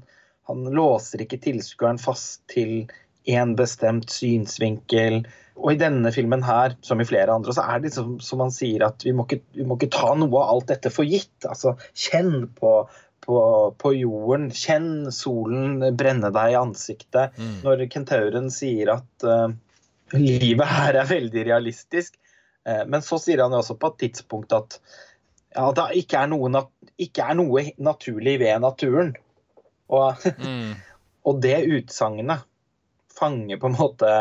han 0.49 0.69
låser 0.73 1.23
ikke 1.25 1.41
tilskueren 1.43 1.99
fast 2.01 2.45
til 2.51 2.87
én 3.27 3.55
bestemt 3.59 4.13
synsvinkel. 4.13 5.21
Og 5.57 5.73
i 5.73 5.79
denne 5.81 6.11
filmen 6.13 6.43
her, 6.45 6.77
som 6.85 7.01
i 7.01 7.07
flere 7.07 7.33
andre, 7.33 7.53
så 7.55 7.65
er 7.65 7.81
det 7.81 7.89
liksom, 7.89 8.17
som 8.23 8.43
han 8.45 8.53
sier 8.53 8.85
at 8.87 9.03
vi 9.03 9.13
må, 9.15 9.25
ikke, 9.27 9.41
vi 9.57 9.65
må 9.67 9.77
ikke 9.77 9.91
ta 9.97 10.13
noe 10.15 10.43
av 10.43 10.53
alt 10.53 10.71
dette 10.71 10.93
for 10.93 11.07
gitt. 11.07 11.35
Altså, 11.49 11.75
kjenn 11.97 12.47
på 12.59 12.79
på, 13.27 13.39
på, 13.77 13.93
jorden. 13.93 14.47
Kjenn 14.55 15.11
solen 15.11 15.83
brenne 15.99 16.31
deg 16.33 16.53
i 16.53 16.59
ansiktet. 16.59 17.35
Mm. 17.35 17.57
Når 17.65 17.83
kentauren 17.91 18.49
sier 18.53 18.93
at 18.95 19.27
uh, 19.27 19.51
livet 20.15 20.71
her 20.71 21.01
er 21.01 21.09
veldig 21.09 21.43
realistisk. 21.49 22.15
Uh, 22.67 22.85
men 22.87 23.03
så 23.05 23.19
sier 23.21 23.43
han 23.43 23.55
jo 23.55 23.61
også 23.61 23.77
på 23.79 23.91
et 23.91 24.01
tidspunkt 24.05 24.55
at 24.55 24.79
ja, 25.57 25.67
det 25.75 25.87
ikke 26.03 26.21
er, 26.21 26.31
noe, 26.31 26.63
ikke 27.01 27.25
er 27.27 27.39
noe 27.39 27.65
naturlig 27.83 28.37
ved 28.43 28.63
naturen. 28.63 29.11
Og, 29.91 30.27
mm. 30.39 30.71
og 31.27 31.43
det 31.43 31.59
utsagnet 31.67 32.47
fanger 33.17 33.59
på 33.59 33.71
en 33.71 33.79
måte 33.79 34.11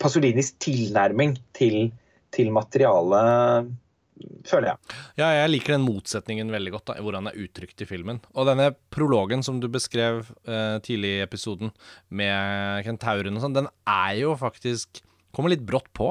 Pasolinis 0.00 0.54
tilnærming 0.56 1.34
til, 1.52 1.90
til 2.32 2.50
materialet 2.56 3.68
føler 4.48 4.72
jeg. 4.72 4.96
Ja, 5.20 5.28
jeg 5.42 5.52
liker 5.52 5.76
den 5.76 5.86
motsetningen 5.86 6.52
veldig 6.52 6.74
godt, 6.76 6.86
da, 6.90 6.96
hvor 7.04 7.16
han 7.18 7.30
er 7.30 7.38
uttrykt 7.40 7.84
i 7.84 7.88
filmen. 7.88 8.20
Og 8.34 8.48
denne 8.48 8.70
prologen 8.94 9.44
som 9.46 9.60
du 9.62 9.68
beskrev 9.72 10.24
uh, 10.48 10.78
tidlig 10.84 11.16
i 11.18 11.22
episoden, 11.24 11.72
med 12.08 12.84
kentauren 12.86 13.38
og 13.38 13.44
sånn, 13.44 13.56
den 13.56 13.70
er 13.88 14.18
jo 14.22 14.34
faktisk 14.40 15.04
Kommer 15.30 15.52
litt 15.52 15.60
brått 15.62 15.86
på. 15.94 16.08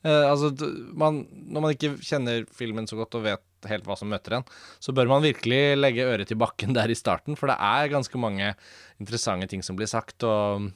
Uh, 0.00 0.24
altså, 0.30 0.48
man, 0.96 1.18
når 1.52 1.60
man 1.60 1.74
ikke 1.74 1.90
kjenner 2.00 2.46
filmen 2.56 2.86
så 2.88 2.96
godt 2.96 3.18
og 3.18 3.26
vet 3.26 3.68
helt 3.68 3.84
hva 3.84 3.98
som 4.00 4.08
møter 4.08 4.38
en, 4.38 4.46
så 4.80 4.94
bør 4.96 5.10
man 5.10 5.20
virkelig 5.20 5.76
legge 5.76 6.06
øret 6.08 6.30
til 6.30 6.40
bakken 6.40 6.72
der 6.72 6.88
i 6.88 6.96
starten, 6.96 7.36
for 7.36 7.52
det 7.52 7.58
er 7.60 7.92
ganske 7.92 8.16
mange 8.16 8.54
interessante 8.96 9.50
ting 9.52 9.60
som 9.66 9.76
blir 9.76 9.90
sagt. 9.92 10.24
og 10.24 10.72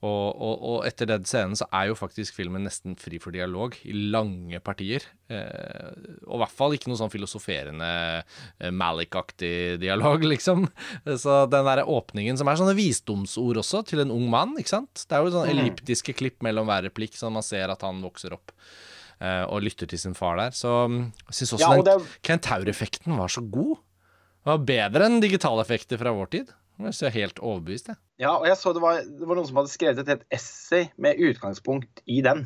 og, 0.00 0.28
og, 0.32 0.62
og, 0.64 0.76
etter 0.88 1.08
den 1.10 1.26
scenen 1.28 1.58
så 1.58 1.66
er 1.76 1.90
jo 1.90 1.96
faktisk 1.98 2.38
filmen 2.38 2.64
nesten 2.64 2.94
fri 2.96 3.18
for 3.20 3.36
dialog 3.36 3.74
i 3.84 3.92
lange 3.92 4.56
partier. 4.64 5.04
Eh, 5.28 5.90
og 6.24 6.38
i 6.38 6.40
hvert 6.40 6.54
fall 6.56 6.76
ikke 6.76 6.88
noe 6.88 6.96
sånn 6.96 7.12
filosoferende 7.12 7.90
eh, 8.22 8.70
Malik-aktig 8.72 9.76
dialog, 9.82 10.24
liksom. 10.32 10.64
Så 11.04 11.42
den 11.52 11.68
derre 11.68 11.84
åpningen 11.84 12.40
som 12.40 12.48
er 12.48 12.60
sånne 12.60 12.76
visdomsord 12.78 13.60
også, 13.60 13.82
til 13.90 14.00
en 14.06 14.14
ung 14.14 14.24
mann, 14.32 14.56
ikke 14.60 14.72
sant. 14.72 15.04
Det 15.04 15.18
er 15.18 15.26
jo 15.26 15.34
sånne 15.34 15.52
mm. 15.52 15.58
elliptiske 15.58 16.16
klipp 16.16 16.40
mellom 16.48 16.70
hver 16.70 16.88
replikk, 16.88 17.20
sånn 17.20 17.36
man 17.36 17.44
ser 17.44 17.68
at 17.68 17.84
han 17.84 18.00
vokser 18.06 18.38
opp. 18.38 18.56
Eh, 19.20 19.44
og 19.52 19.66
lytter 19.66 19.90
til 19.90 20.00
sin 20.00 20.16
far 20.16 20.40
der. 20.40 20.56
Så 20.56 20.72
mm, 20.88 21.00
jeg 21.28 21.42
syns 21.42 21.54
også 21.58 21.66
ja, 21.66 21.76
den 21.76 21.88
det... 21.90 22.16
Kentaur-effekten 22.24 23.20
var 23.20 23.28
så 23.36 23.44
god. 23.44 23.76
Det 24.40 24.48
var 24.48 24.64
bedre 24.64 25.10
enn 25.10 25.20
digitale 25.20 25.60
effekter 25.60 26.00
fra 26.00 26.16
vår 26.16 26.32
tid. 26.32 26.56
Jeg 26.88 27.08
er 27.08 27.12
helt 27.14 27.40
overbevist, 27.42 27.90
jeg. 27.90 27.98
Ja, 28.20 28.34
og 28.36 28.44
jeg 28.44 28.56
så 28.60 28.72
det 28.76 28.82
var, 28.82 28.98
det 29.00 29.24
var, 29.24 29.38
noen 29.38 29.48
som 29.48 29.58
hadde 29.60 29.72
skrevet 29.72 30.00
et 30.02 30.10
helt 30.12 30.24
essay 30.34 30.88
med 31.00 31.20
utgangspunkt 31.24 32.02
i 32.04 32.18
den. 32.24 32.42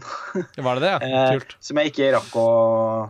Var 0.66 0.78
det 0.78 0.84
det, 0.84 0.92
ja? 0.92 0.98
Eh, 1.14 1.34
Kult. 1.34 1.56
som 1.62 1.78
jeg 1.80 1.92
ikke 1.92 2.10
rakk 2.14 2.36
å 2.38 2.46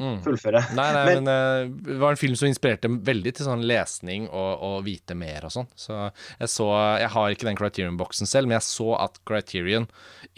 mm. 0.00 0.18
fullføre. 0.24 0.62
Nei, 0.76 0.87
nei, 0.96 1.02
men, 1.08 1.28
men 1.28 1.68
uh, 1.68 1.88
det 1.88 1.98
var 2.00 2.14
en 2.14 2.20
film 2.20 2.37
som 2.40 2.48
inspirerte 2.48 2.90
veldig 3.08 3.34
til 3.37 3.48
sånn 3.48 3.64
lesning 3.68 4.28
og, 4.30 4.52
og 4.68 4.76
vite 4.87 5.16
mer 5.18 5.48
og 5.48 5.54
sånn. 5.54 5.68
Så 5.76 5.98
jeg 6.06 6.52
så 6.52 6.70
Jeg 7.02 7.10
har 7.16 7.34
ikke 7.34 7.48
den 7.50 7.60
Criterion-boksen 7.60 8.30
selv, 8.30 8.48
men 8.48 8.58
jeg 8.58 8.68
så 8.68 8.94
at 9.00 9.20
Criterion 9.28 9.88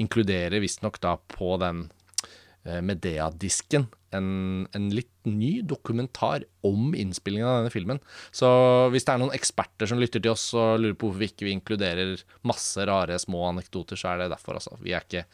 inkluderer 0.03 0.63
visstnok 0.63 0.99
da 1.05 1.17
på 1.37 1.55
den 1.63 1.87
uh, 2.67 2.81
Medea-disken 2.83 3.87
en, 4.17 4.67
en 4.77 4.89
litt 4.95 5.13
ny 5.27 5.61
dokumentar 5.67 6.45
om 6.67 6.95
innspillingen 6.95 7.47
av 7.49 7.61
denne 7.61 7.73
filmen. 7.75 8.01
Så 8.35 8.49
hvis 8.95 9.07
det 9.07 9.15
er 9.15 9.23
noen 9.23 9.35
eksperter 9.37 9.91
som 9.91 10.01
lytter 10.01 10.23
til 10.23 10.33
oss 10.33 10.49
og 10.57 10.81
lurer 10.83 10.97
på 10.99 11.11
hvorfor 11.11 11.23
vi 11.23 11.31
ikke 11.31 11.51
inkluderer 11.53 12.23
masse 12.47 12.87
rare, 12.87 13.19
små 13.23 13.45
anekdoter, 13.51 13.99
så 13.99 14.13
er 14.13 14.25
det 14.25 14.33
derfor, 14.35 14.59
altså. 14.59 14.75
Vi, 14.83 14.95
ikke, 14.97 15.25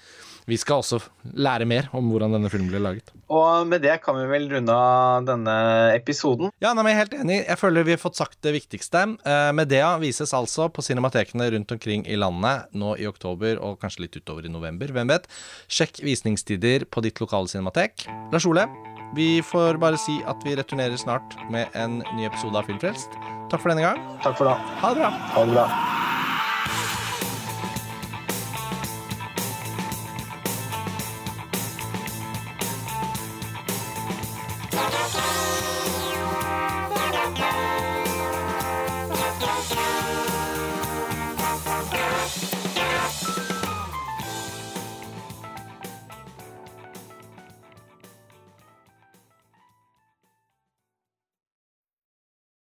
vi 0.49 0.59
skal 0.61 0.83
også 0.83 1.01
lære 1.37 1.68
mer 1.68 1.88
om 1.97 2.09
hvordan 2.12 2.37
denne 2.37 2.51
filmen 2.53 2.73
ble 2.73 2.83
laget. 2.83 3.12
Og 3.33 3.68
med 3.68 3.85
det 3.85 3.99
kan 4.05 4.16
vi 4.18 4.27
vel 4.29 4.49
runde 4.53 4.77
av 4.77 5.29
denne 5.29 5.57
episoden. 5.97 6.53
Ja, 6.62 6.73
nei, 6.73 6.85
men 6.85 6.92
jeg 6.92 6.99
er 6.99 7.03
helt 7.05 7.18
enig. 7.21 7.38
Jeg 7.47 7.61
føler 7.61 7.88
vi 7.88 7.97
har 7.97 8.03
fått 8.03 8.21
sagt 8.21 8.40
det 8.45 8.55
viktigste. 8.57 9.05
Uh, 9.25 9.51
Medea 9.57 9.95
vises 10.03 10.35
altså 10.37 10.68
på 10.73 10.85
cinematekene 10.85 11.49
rundt 11.57 11.77
omkring 11.77 12.05
i 12.09 12.18
landet 12.21 12.73
nå 12.77 12.95
i 13.01 13.09
oktober 13.09 13.61
og 13.62 13.81
kanskje 13.83 14.07
litt 14.07 14.21
utover 14.21 14.49
i 14.49 14.53
november. 14.53 14.92
Hvem 14.92 15.12
vet? 15.12 15.29
Sjekk 15.73 16.03
visningstider 16.05 16.87
på 16.88 17.05
ditt 17.05 17.21
lokale 17.23 17.51
cinematek. 17.51 18.07
Lars 18.33 18.49
Ole, 18.49 18.68
vi 19.14 19.42
får 19.44 19.81
bare 19.83 20.01
si 20.01 20.18
at 20.27 20.44
vi 20.46 20.57
returnerer 20.57 20.96
snart 21.01 21.37
med 21.53 21.68
en 21.79 22.01
ny 22.16 22.27
episode 22.29 22.57
av 22.59 22.68
Filmfrelst. 22.68 23.18
Takk 23.53 23.61
for 23.61 23.72
denne 23.72 23.85
gang. 23.85 24.01
Takk 24.25 24.38
for 24.40 24.48
da. 24.48 24.57
Ha 24.81 24.94
det 24.94 25.03
bra. 25.05 25.11
Ha 25.35 25.44
det 25.44 25.59
bra. 25.59 26.02